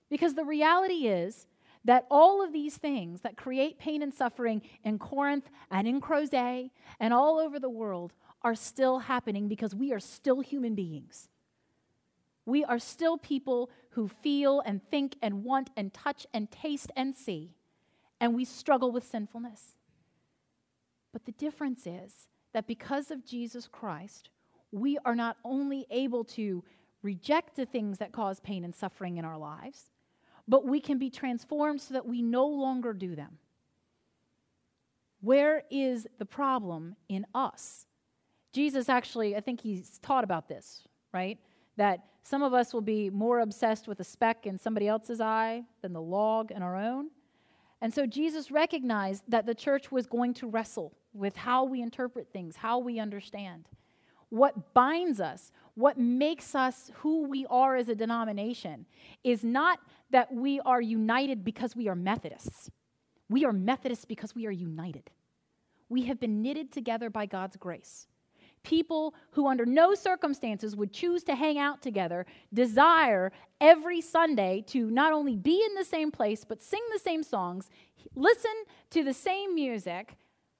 Because 0.09 0.35
the 0.35 0.45
reality 0.45 1.07
is 1.07 1.47
that 1.85 2.05
all 2.11 2.43
of 2.43 2.51
these 2.51 2.77
things 2.77 3.21
that 3.21 3.37
create 3.37 3.79
pain 3.79 4.01
and 4.01 4.13
suffering 4.13 4.61
in 4.83 4.99
Corinth 4.99 5.49
and 5.71 5.87
in 5.87 6.01
Crozet 6.01 6.69
and 6.99 7.13
all 7.13 7.39
over 7.39 7.59
the 7.59 7.69
world 7.69 8.13
are 8.41 8.55
still 8.55 8.99
happening 8.99 9.47
because 9.47 9.73
we 9.73 9.93
are 9.93 9.99
still 9.99 10.41
human 10.41 10.75
beings. 10.75 11.29
We 12.47 12.63
are 12.63 12.79
still 12.79 13.17
people 13.17 13.69
who 13.89 14.07
feel 14.07 14.61
and 14.61 14.81
think 14.89 15.17
and 15.21 15.43
want 15.43 15.69
and 15.75 15.93
touch 15.93 16.25
and 16.33 16.49
taste 16.49 16.93
and 16.95 17.13
see, 17.13 17.51
and 18.21 18.33
we 18.33 18.45
struggle 18.45 18.89
with 18.89 19.05
sinfulness. 19.05 19.75
But 21.11 21.25
the 21.25 21.33
difference 21.33 21.85
is 21.85 22.29
that 22.53 22.65
because 22.65 23.11
of 23.11 23.25
Jesus 23.25 23.67
Christ, 23.67 24.29
we 24.71 24.97
are 25.03 25.13
not 25.13 25.35
only 25.43 25.87
able 25.91 26.23
to 26.23 26.63
reject 27.03 27.57
the 27.57 27.65
things 27.65 27.97
that 27.97 28.13
cause 28.13 28.39
pain 28.39 28.63
and 28.63 28.73
suffering 28.73 29.17
in 29.17 29.25
our 29.25 29.37
lives, 29.37 29.91
but 30.47 30.65
we 30.65 30.79
can 30.79 30.97
be 30.97 31.09
transformed 31.09 31.81
so 31.81 31.95
that 31.95 32.05
we 32.05 32.21
no 32.21 32.47
longer 32.47 32.93
do 32.93 33.13
them. 33.13 33.39
Where 35.19 35.63
is 35.69 36.07
the 36.17 36.25
problem 36.25 36.95
in 37.09 37.25
us? 37.35 37.85
Jesus 38.53 38.87
actually, 38.87 39.35
I 39.35 39.41
think 39.41 39.59
he's 39.59 39.99
taught 39.99 40.23
about 40.23 40.47
this, 40.47 40.83
right? 41.13 41.37
That 41.77 42.03
some 42.23 42.43
of 42.43 42.53
us 42.53 42.73
will 42.73 42.81
be 42.81 43.09
more 43.09 43.39
obsessed 43.39 43.87
with 43.87 43.99
a 43.99 44.03
speck 44.03 44.45
in 44.45 44.57
somebody 44.57 44.87
else's 44.87 45.21
eye 45.21 45.63
than 45.81 45.93
the 45.93 46.01
log 46.01 46.51
in 46.51 46.61
our 46.61 46.75
own. 46.75 47.09
And 47.81 47.93
so 47.93 48.05
Jesus 48.05 48.51
recognized 48.51 49.23
that 49.27 49.45
the 49.45 49.55
church 49.55 49.91
was 49.91 50.07
going 50.07 50.33
to 50.35 50.47
wrestle 50.47 50.93
with 51.13 51.35
how 51.35 51.63
we 51.63 51.81
interpret 51.81 52.27
things, 52.33 52.57
how 52.57 52.79
we 52.79 52.99
understand. 52.99 53.69
What 54.29 54.73
binds 54.73 55.21
us, 55.21 55.51
what 55.75 55.97
makes 55.97 56.53
us 56.53 56.91
who 56.95 57.27
we 57.27 57.45
are 57.49 57.75
as 57.75 57.87
a 57.87 57.95
denomination, 57.95 58.85
is 59.23 59.43
not 59.43 59.79
that 60.09 60.33
we 60.33 60.59
are 60.61 60.81
united 60.81 61.45
because 61.45 61.75
we 61.75 61.87
are 61.87 61.95
Methodists. 61.95 62.69
We 63.29 63.45
are 63.45 63.53
Methodists 63.53 64.05
because 64.05 64.35
we 64.35 64.47
are 64.47 64.51
united. 64.51 65.11
We 65.87 66.03
have 66.05 66.19
been 66.19 66.41
knitted 66.41 66.71
together 66.71 67.09
by 67.09 67.25
God's 67.25 67.55
grace. 67.55 68.07
People 68.67 69.15
who, 69.31 69.47
under 69.47 69.65
no 69.65 69.95
circumstances, 69.95 70.75
would 70.75 70.91
choose 70.91 71.23
to 71.23 71.35
hang 71.35 71.57
out 71.57 71.81
together 71.81 72.25
desire 72.53 73.31
every 73.61 74.01
Sunday 74.01 74.61
to 74.67 74.91
not 74.91 75.13
only 75.13 75.37
be 75.37 75.63
in 75.65 75.73
the 75.73 75.85
same 75.85 76.11
place, 76.11 76.43
but 76.43 76.61
sing 76.61 76.81
the 76.91 76.99
same 76.99 77.23
songs, 77.23 77.69
listen 78.13 78.51
to 78.89 79.05
the 79.05 79.13
same 79.13 79.55
music, 79.55 80.17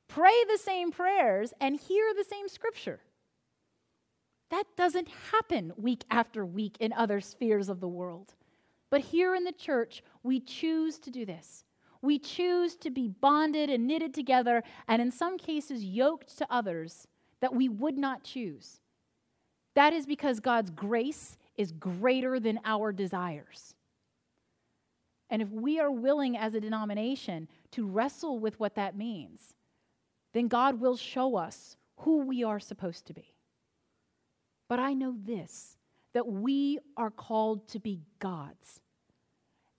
pray 0.08 0.32
the 0.50 0.58
same 0.58 0.90
prayers, 0.90 1.54
and 1.60 1.76
hear 1.76 2.14
the 2.14 2.24
same 2.24 2.48
scripture. 2.48 3.02
That 4.52 4.64
doesn't 4.78 5.10
happen 5.34 5.74
week 5.76 6.06
after 6.10 6.46
week 6.46 6.78
in 6.80 6.94
other 6.94 7.20
spheres 7.20 7.68
of 7.68 7.82
the 7.82 7.90
world. 7.90 8.36
But 8.90 9.02
here 9.02 9.36
in 9.36 9.44
the 9.44 9.52
church, 9.52 10.02
we 10.24 10.40
choose 10.40 10.98
to 11.00 11.12
do 11.12 11.26
this. 11.26 11.66
We 12.02 12.20
choose 12.20 12.78
to 12.78 12.90
be 12.90 13.10
bonded 13.10 13.70
and 13.70 13.86
knitted 13.86 14.14
together, 14.14 14.64
and 14.88 15.02
in 15.02 15.12
some 15.12 15.38
cases, 15.38 15.84
yoked 15.84 16.38
to 16.38 16.48
others 16.50 17.06
that 17.42 17.54
we 17.54 17.70
would 17.70 17.98
not 17.98 18.24
choose. 18.24 18.80
That 19.76 19.94
is 19.94 20.06
because 20.06 20.40
God's 20.40 20.72
grace 20.72 21.38
is 21.56 21.72
greater 21.72 22.40
than 22.40 22.60
our 22.66 22.92
desires. 22.92 23.76
And 25.30 25.42
if 25.42 25.50
we 25.50 25.80
are 25.80 25.92
willing 25.92 26.38
as 26.38 26.56
a 26.56 26.62
denomination 26.62 27.48
to 27.72 27.86
wrestle 27.86 28.40
with 28.40 28.60
what 28.60 28.76
that 28.76 28.98
means, 28.98 29.54
then 30.34 30.48
God 30.48 30.80
will 30.80 30.98
show 30.98 31.36
us 31.36 31.76
who 31.98 32.20
we 32.20 32.44
are 32.44 32.60
supposed 32.60 33.06
to 33.08 33.14
be. 33.14 33.34
But 34.70 34.80
I 34.80 34.94
know 34.94 35.16
this 35.24 35.78
that 36.14 36.28
we 36.28 36.80
are 36.96 37.12
called 37.12 37.68
to 37.68 37.80
be 37.80 38.00
God's. 38.18 38.80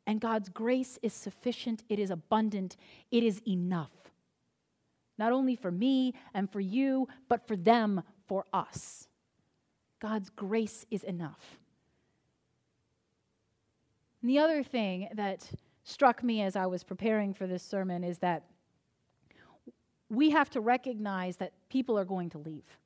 And 0.07 0.21
God's 0.21 0.49
grace 0.49 0.99
is 1.03 1.13
sufficient, 1.13 1.83
it 1.89 1.99
is 1.99 2.11
abundant, 2.11 2.77
it 3.11 3.25
is 3.25 3.43
enough. 3.47 4.08
Not 5.19 5.33
only 5.33 5.57
for 5.57 5.71
me 5.71 6.15
and 6.33 6.51
for 6.51 6.61
you, 6.61 7.09
but 7.29 7.47
for 7.47 7.57
them, 7.57 8.03
for 8.27 8.45
us. 8.53 9.09
God's 10.01 10.31
grace 10.31 10.87
is 10.91 11.03
enough. 11.03 11.59
And 14.23 14.31
the 14.31 14.39
other 14.39 14.63
thing 14.63 15.09
that 15.15 15.51
struck 15.83 16.23
me 16.23 16.43
as 16.43 16.57
I 16.57 16.67
was 16.67 16.85
preparing 16.85 17.35
for 17.35 17.47
this 17.47 17.63
sermon 17.63 18.05
is 18.05 18.19
that 18.19 18.45
we 20.09 20.31
have 20.31 20.51
to 20.51 20.61
recognize 20.61 21.37
that 21.37 21.53
people 21.69 21.99
are 21.99 22.05
going 22.05 22.31
to 22.31 22.39
leave. 22.39 22.79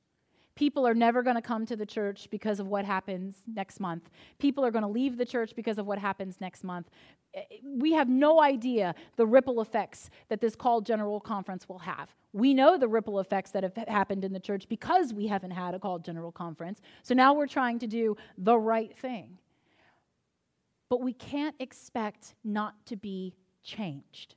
People 0.55 0.87
are 0.87 0.95
never 0.95 1.23
going 1.23 1.37
to 1.37 1.43
come 1.43 1.65
to 1.67 1.77
the 1.77 1.87
church 1.87 2.29
because 2.31 2.61
of 2.61 2.67
what 2.67 2.85
happens 2.85 3.37
next 3.47 3.81
month. 3.81 4.11
People 4.38 4.65
are 4.65 4.71
going 4.71 4.83
to 4.83 4.88
leave 4.88 5.17
the 5.17 5.25
church 5.25 5.55
because 5.57 5.79
of 5.79 5.87
what 5.87 5.99
happens 5.99 6.41
next 6.41 6.62
month. 6.62 6.91
Eh, 7.35 7.41
eh, 7.51 7.57
we 7.65 7.93
have 7.93 8.09
no 8.09 8.43
idea 8.43 8.95
the 9.17 9.27
ripple 9.27 9.62
effects 9.62 10.11
that 10.29 10.43
this 10.43 10.55
called 10.55 10.85
general 10.85 11.21
conference 11.21 11.69
will 11.69 11.79
have. 11.79 12.15
We 12.35 12.53
know 12.53 12.77
the 12.77 12.88
ripple 12.88 13.19
effects 13.19 13.51
that 13.53 13.62
have 13.62 13.77
happened 13.88 14.25
in 14.25 14.33
the 14.33 14.41
church 14.41 14.69
because 14.69 15.15
we 15.15 15.27
haven't 15.27 15.53
had 15.53 15.75
a 15.75 15.79
called 15.79 16.05
general 16.05 16.33
conference. 16.33 16.83
So 17.03 17.15
now 17.15 17.33
we're 17.33 17.47
trying 17.47 17.79
to 17.79 17.87
do 17.87 18.17
the 18.37 18.59
right 18.59 18.95
thing. 18.97 19.38
But 20.91 21.01
we 21.01 21.15
can't 21.15 21.57
expect 21.59 22.35
not 22.45 22.85
to 22.87 22.97
be 22.97 23.35
changed. 23.62 24.35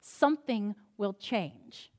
Something 0.00 0.74
will 0.96 1.12
change. 1.12 1.90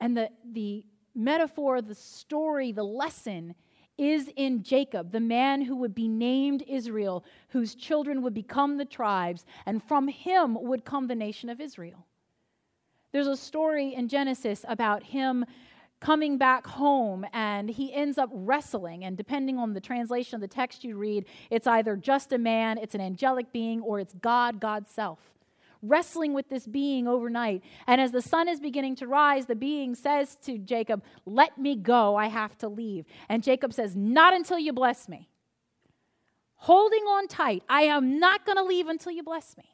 And 0.00 0.14
the, 0.14 0.30
the 0.44 0.84
metaphor, 1.16 1.80
the 1.82 1.94
story, 1.94 2.72
the 2.72 2.84
lesson 2.84 3.54
is 3.98 4.30
in 4.36 4.62
Jacob, 4.62 5.10
the 5.10 5.20
man 5.20 5.62
who 5.62 5.76
would 5.76 5.94
be 5.94 6.08
named 6.08 6.62
Israel, 6.68 7.24
whose 7.48 7.74
children 7.74 8.22
would 8.22 8.34
become 8.34 8.76
the 8.76 8.84
tribes, 8.84 9.46
and 9.64 9.82
from 9.82 10.08
him 10.08 10.56
would 10.60 10.84
come 10.84 11.06
the 11.06 11.14
nation 11.14 11.48
of 11.48 11.60
Israel. 11.60 12.06
There's 13.12 13.26
a 13.26 13.36
story 13.36 13.94
in 13.94 14.08
Genesis 14.08 14.64
about 14.68 15.02
him 15.02 15.46
coming 16.00 16.36
back 16.36 16.66
home 16.66 17.24
and 17.32 17.70
he 17.70 17.92
ends 17.94 18.18
up 18.18 18.28
wrestling. 18.30 19.04
And 19.04 19.16
depending 19.16 19.58
on 19.58 19.72
the 19.72 19.80
translation 19.80 20.34
of 20.34 20.42
the 20.42 20.48
text 20.48 20.84
you 20.84 20.96
read, 20.98 21.24
it's 21.50 21.66
either 21.66 21.96
just 21.96 22.32
a 22.32 22.38
man, 22.38 22.76
it's 22.76 22.94
an 22.94 23.00
angelic 23.00 23.50
being, 23.52 23.80
or 23.80 23.98
it's 23.98 24.12
God, 24.20 24.60
God's 24.60 24.90
self 24.90 25.35
wrestling 25.82 26.32
with 26.32 26.48
this 26.48 26.66
being 26.66 27.06
overnight. 27.06 27.62
And 27.86 28.00
as 28.00 28.12
the 28.12 28.22
sun 28.22 28.48
is 28.48 28.60
beginning 28.60 28.96
to 28.96 29.06
rise, 29.06 29.46
the 29.46 29.54
being 29.54 29.94
says 29.94 30.36
to 30.44 30.58
Jacob, 30.58 31.02
Let 31.24 31.58
me 31.58 31.76
go, 31.76 32.16
I 32.16 32.26
have 32.26 32.56
to 32.58 32.68
leave. 32.68 33.06
And 33.28 33.42
Jacob 33.42 33.72
says, 33.72 33.94
Not 33.96 34.34
until 34.34 34.58
you 34.58 34.72
bless 34.72 35.08
me. 35.08 35.28
Holding 36.56 37.02
on 37.04 37.28
tight, 37.28 37.62
I 37.68 37.82
am 37.82 38.18
not 38.18 38.46
going 38.46 38.56
to 38.56 38.64
leave 38.64 38.88
until 38.88 39.12
you 39.12 39.22
bless 39.22 39.56
me. 39.56 39.64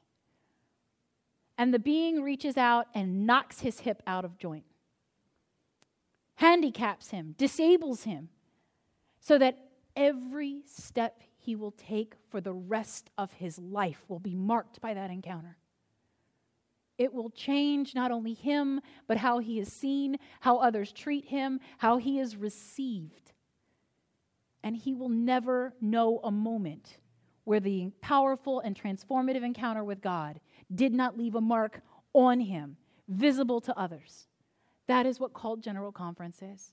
And 1.57 1.73
the 1.73 1.79
being 1.79 2.23
reaches 2.23 2.57
out 2.57 2.89
and 2.95 3.27
knocks 3.27 3.61
his 3.61 3.81
hip 3.81 4.03
out 4.07 4.25
of 4.25 4.39
joint, 4.39 4.65
handicaps 6.37 7.11
him, 7.11 7.35
disables 7.39 8.03
him, 8.03 8.31
so 9.21 9.39
that 9.39 9.59
every 9.95 10.63
step 10.67 11.21
he 11.39 11.55
will 11.55 11.73
take 11.73 12.15
for 12.31 12.41
the 12.41 12.53
rest 12.53 13.11
of 13.19 13.33
his 13.35 13.59
life 13.59 14.05
will 14.09 14.19
be 14.19 14.35
marked 14.35 14.81
by 14.81 14.95
that 14.95 15.11
encounter. 15.11 15.57
It 17.03 17.13
will 17.13 17.31
change 17.31 17.97
not 17.97 18.13
only 18.13 18.33
him, 18.33 18.81
but 19.09 19.17
how 19.17 19.41
he 19.41 19.59
is 19.59 19.73
seen, 19.73 20.19
how 20.39 20.59
others 20.59 20.93
treat 20.93 21.25
him, 21.25 21.59
how 21.79 21.97
he 21.97 22.21
is 22.21 22.37
received. 22.37 23.33
And 24.63 24.77
he 24.77 24.95
will 24.95 25.09
never 25.09 25.75
know 25.81 26.21
a 26.23 26.31
moment 26.31 26.99
where 27.43 27.59
the 27.59 27.91
powerful 28.01 28.61
and 28.61 28.81
transformative 28.81 29.43
encounter 29.43 29.83
with 29.83 30.01
God 30.01 30.39
did 30.73 30.95
not 30.95 31.19
leave 31.19 31.35
a 31.35 31.41
mark 31.41 31.81
on 32.13 32.39
him, 32.39 32.77
visible 33.09 33.61
to 33.63 33.77
others. 33.77 34.29
That 34.87 35.05
is 35.05 35.19
what 35.19 35.33
called 35.33 35.61
General 35.61 35.91
Conference 35.91 36.41
is. 36.41 36.73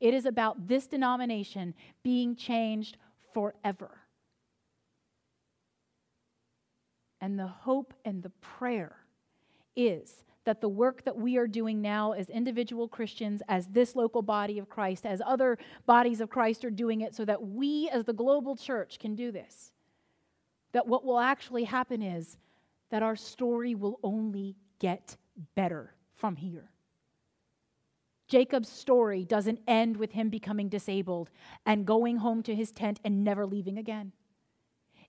It 0.00 0.12
is 0.12 0.26
about 0.26 0.68
this 0.68 0.86
denomination 0.86 1.72
being 2.02 2.36
changed 2.36 2.98
forever. 3.32 4.00
And 7.22 7.38
the 7.38 7.46
hope 7.46 7.94
and 8.04 8.22
the 8.22 8.32
prayer 8.42 8.96
is 9.76 10.22
that 10.44 10.60
the 10.60 10.68
work 10.68 11.04
that 11.04 11.16
we 11.16 11.36
are 11.36 11.46
doing 11.46 11.80
now 11.80 12.12
as 12.12 12.28
individual 12.28 12.88
Christians, 12.88 13.42
as 13.48 13.68
this 13.68 13.94
local 13.94 14.22
body 14.22 14.58
of 14.58 14.68
Christ, 14.68 15.06
as 15.06 15.22
other 15.24 15.56
bodies 15.86 16.20
of 16.20 16.30
Christ 16.30 16.64
are 16.64 16.70
doing 16.70 17.00
it, 17.00 17.14
so 17.14 17.24
that 17.24 17.42
we 17.42 17.88
as 17.92 18.04
the 18.04 18.12
global 18.12 18.56
church 18.56 18.98
can 18.98 19.14
do 19.14 19.30
this. 19.30 19.72
That 20.72 20.86
what 20.86 21.04
will 21.04 21.20
actually 21.20 21.64
happen 21.64 22.02
is 22.02 22.38
that 22.90 23.02
our 23.02 23.16
story 23.16 23.74
will 23.74 24.00
only 24.02 24.56
get 24.78 25.16
better 25.54 25.94
from 26.16 26.36
here. 26.36 26.70
Jacob's 28.28 28.68
story 28.68 29.24
doesn't 29.24 29.60
end 29.68 29.96
with 29.96 30.12
him 30.12 30.30
becoming 30.30 30.68
disabled 30.68 31.30
and 31.66 31.86
going 31.86 32.16
home 32.16 32.42
to 32.44 32.54
his 32.54 32.72
tent 32.72 32.98
and 33.04 33.22
never 33.22 33.46
leaving 33.46 33.76
again. 33.76 34.12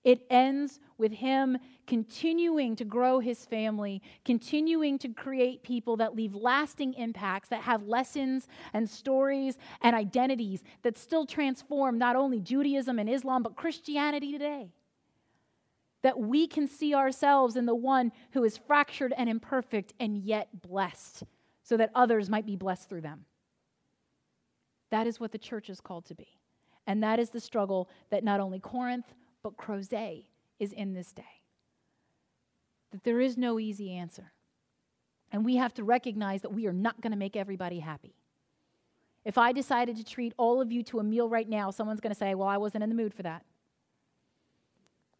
It 0.03 0.25
ends 0.29 0.79
with 0.97 1.13
him 1.13 1.57
continuing 1.87 2.75
to 2.75 2.83
grow 2.83 3.19
his 3.19 3.45
family, 3.45 4.01
continuing 4.25 4.99
to 4.99 5.09
create 5.09 5.63
people 5.63 5.97
that 5.97 6.15
leave 6.15 6.35
lasting 6.35 6.93
impacts, 6.95 7.49
that 7.49 7.61
have 7.61 7.83
lessons 7.83 8.47
and 8.73 8.89
stories 8.89 9.57
and 9.81 9.95
identities 9.95 10.63
that 10.81 10.97
still 10.97 11.25
transform 11.25 11.97
not 11.97 12.15
only 12.15 12.41
Judaism 12.41 12.99
and 12.99 13.09
Islam, 13.09 13.43
but 13.43 13.55
Christianity 13.55 14.31
today. 14.31 14.73
That 16.01 16.19
we 16.19 16.47
can 16.47 16.67
see 16.67 16.93
ourselves 16.93 17.55
in 17.55 17.65
the 17.65 17.75
one 17.75 18.11
who 18.31 18.43
is 18.43 18.57
fractured 18.57 19.13
and 19.15 19.29
imperfect 19.29 19.93
and 20.01 20.17
yet 20.17 20.61
blessed, 20.61 21.23
so 21.63 21.77
that 21.77 21.91
others 21.95 22.29
might 22.29 22.45
be 22.45 22.57
blessed 22.57 22.89
through 22.89 23.01
them. 23.01 23.25
That 24.91 25.07
is 25.07 25.17
what 25.17 25.31
the 25.31 25.37
church 25.37 25.69
is 25.69 25.79
called 25.79 26.05
to 26.07 26.15
be. 26.15 26.27
And 26.85 27.01
that 27.03 27.19
is 27.19 27.29
the 27.29 27.39
struggle 27.39 27.89
that 28.09 28.25
not 28.25 28.41
only 28.41 28.59
Corinth, 28.59 29.13
but 29.43 29.57
Crozet 29.57 30.23
is 30.57 30.71
in 30.71 30.93
this 30.93 31.11
day. 31.11 31.41
That 32.91 33.03
there 33.03 33.19
is 33.19 33.37
no 33.37 33.59
easy 33.59 33.91
answer. 33.91 34.31
And 35.31 35.43
we 35.43 35.57
have 35.57 35.73
to 35.75 35.83
recognize 35.83 36.41
that 36.43 36.53
we 36.53 36.65
are 36.65 36.73
not 36.73 37.01
going 37.01 37.11
to 37.11 37.17
make 37.17 37.35
everybody 37.35 37.79
happy. 37.79 38.15
If 39.25 39.37
I 39.37 39.51
decided 39.51 39.97
to 39.97 40.03
treat 40.03 40.33
all 40.37 40.61
of 40.61 40.71
you 40.71 40.83
to 40.83 40.99
a 40.99 41.03
meal 41.03 41.27
right 41.27 41.49
now, 41.49 41.71
someone's 41.71 41.99
going 41.99 42.13
to 42.13 42.19
say, 42.19 42.35
Well, 42.35 42.47
I 42.47 42.57
wasn't 42.57 42.83
in 42.83 42.89
the 42.89 42.95
mood 42.95 43.13
for 43.13 43.23
that. 43.23 43.43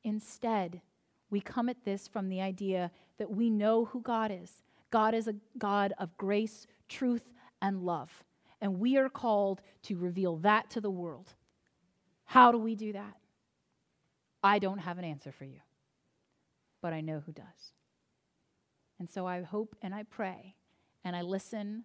Instead, 0.03 0.81
we 1.29 1.41
come 1.41 1.67
at 1.67 1.83
this 1.83 2.07
from 2.07 2.29
the 2.29 2.41
idea 2.41 2.91
that 3.17 3.31
we 3.31 3.49
know 3.49 3.85
who 3.85 4.01
God 4.01 4.31
is. 4.31 4.61
God 4.91 5.13
is 5.13 5.27
a 5.27 5.35
God 5.57 5.93
of 5.97 6.15
grace, 6.17 6.67
truth, 6.87 7.31
and 7.61 7.81
love. 7.81 8.23
And 8.61 8.79
we 8.79 8.97
are 8.97 9.09
called 9.09 9.61
to 9.83 9.97
reveal 9.97 10.37
that 10.37 10.69
to 10.71 10.81
the 10.81 10.91
world. 10.91 11.33
How 12.25 12.51
do 12.51 12.57
we 12.57 12.75
do 12.75 12.93
that? 12.93 13.15
I 14.43 14.59
don't 14.59 14.79
have 14.79 14.97
an 14.97 15.05
answer 15.05 15.31
for 15.31 15.45
you, 15.45 15.61
but 16.81 16.93
I 16.93 17.01
know 17.01 17.23
who 17.25 17.31
does. 17.31 17.71
And 18.99 19.09
so 19.09 19.25
I 19.25 19.41
hope 19.41 19.75
and 19.81 19.95
I 19.95 20.03
pray 20.03 20.55
and 21.03 21.15
I 21.15 21.21
listen 21.21 21.83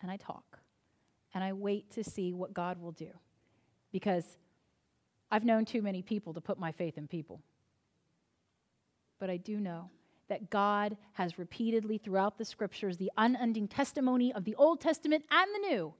and 0.00 0.10
I 0.10 0.16
talk 0.16 0.58
and 1.34 1.44
I 1.44 1.52
wait 1.52 1.90
to 1.92 2.04
see 2.04 2.32
what 2.32 2.54
God 2.54 2.80
will 2.80 2.92
do 2.92 3.10
because 3.92 4.36
I've 5.30 5.44
known 5.44 5.64
too 5.64 5.82
many 5.82 6.02
people 6.02 6.34
to 6.34 6.40
put 6.40 6.58
my 6.58 6.72
faith 6.72 6.98
in 6.98 7.08
people. 7.08 7.40
But 9.18 9.30
I 9.30 9.36
do 9.36 9.60
know 9.60 9.90
that 10.28 10.50
God 10.50 10.96
has 11.12 11.38
repeatedly 11.38 11.98
throughout 11.98 12.38
the 12.38 12.44
scriptures, 12.44 12.96
the 12.96 13.12
unending 13.16 13.68
testimony 13.68 14.32
of 14.32 14.44
the 14.44 14.54
Old 14.56 14.80
Testament 14.80 15.24
and 15.30 15.54
the 15.54 15.68
New, 15.68 15.94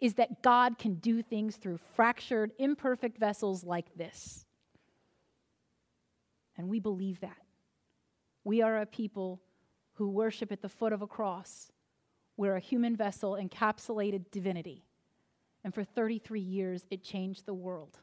is 0.00 0.14
that 0.14 0.42
God 0.42 0.78
can 0.78 0.94
do 0.94 1.22
things 1.22 1.56
through 1.56 1.78
fractured, 1.96 2.52
imperfect 2.58 3.18
vessels 3.18 3.64
like 3.64 3.94
this. 3.96 4.46
And 6.58 6.68
we 6.68 6.80
believe 6.80 7.20
that. 7.20 7.38
We 8.44 8.60
are 8.60 8.78
a 8.78 8.86
people 8.86 9.40
who 9.94 10.10
worship 10.10 10.52
at 10.52 10.60
the 10.60 10.68
foot 10.68 10.92
of 10.92 11.02
a 11.02 11.06
cross. 11.06 11.70
We're 12.36 12.56
a 12.56 12.60
human 12.60 12.96
vessel 12.96 13.38
encapsulated 13.40 14.30
divinity. 14.30 14.84
And 15.64 15.72
for 15.72 15.84
33 15.84 16.40
years, 16.40 16.86
it 16.90 17.02
changed 17.02 17.46
the 17.46 17.54
world, 17.54 17.98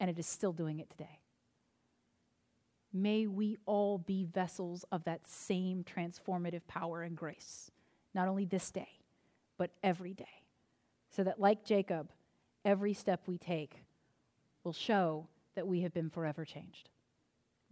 and 0.00 0.10
it 0.10 0.18
is 0.18 0.26
still 0.26 0.52
doing 0.52 0.80
it 0.80 0.90
today. 0.90 1.20
May 2.92 3.26
we 3.26 3.58
all 3.66 3.98
be 3.98 4.24
vessels 4.24 4.84
of 4.92 5.04
that 5.04 5.26
same 5.26 5.84
transformative 5.84 6.66
power 6.68 7.02
and 7.02 7.16
grace, 7.16 7.70
not 8.14 8.28
only 8.28 8.44
this 8.44 8.70
day, 8.70 9.00
but 9.58 9.70
every 9.82 10.14
day. 10.14 10.42
So 11.10 11.24
that, 11.24 11.40
like 11.40 11.64
Jacob, 11.64 12.10
every 12.64 12.94
step 12.94 13.22
we 13.26 13.36
take 13.38 13.84
will 14.62 14.72
show 14.72 15.26
that 15.54 15.66
we 15.66 15.82
have 15.82 15.92
been 15.92 16.10
forever 16.10 16.44
changed. 16.44 16.88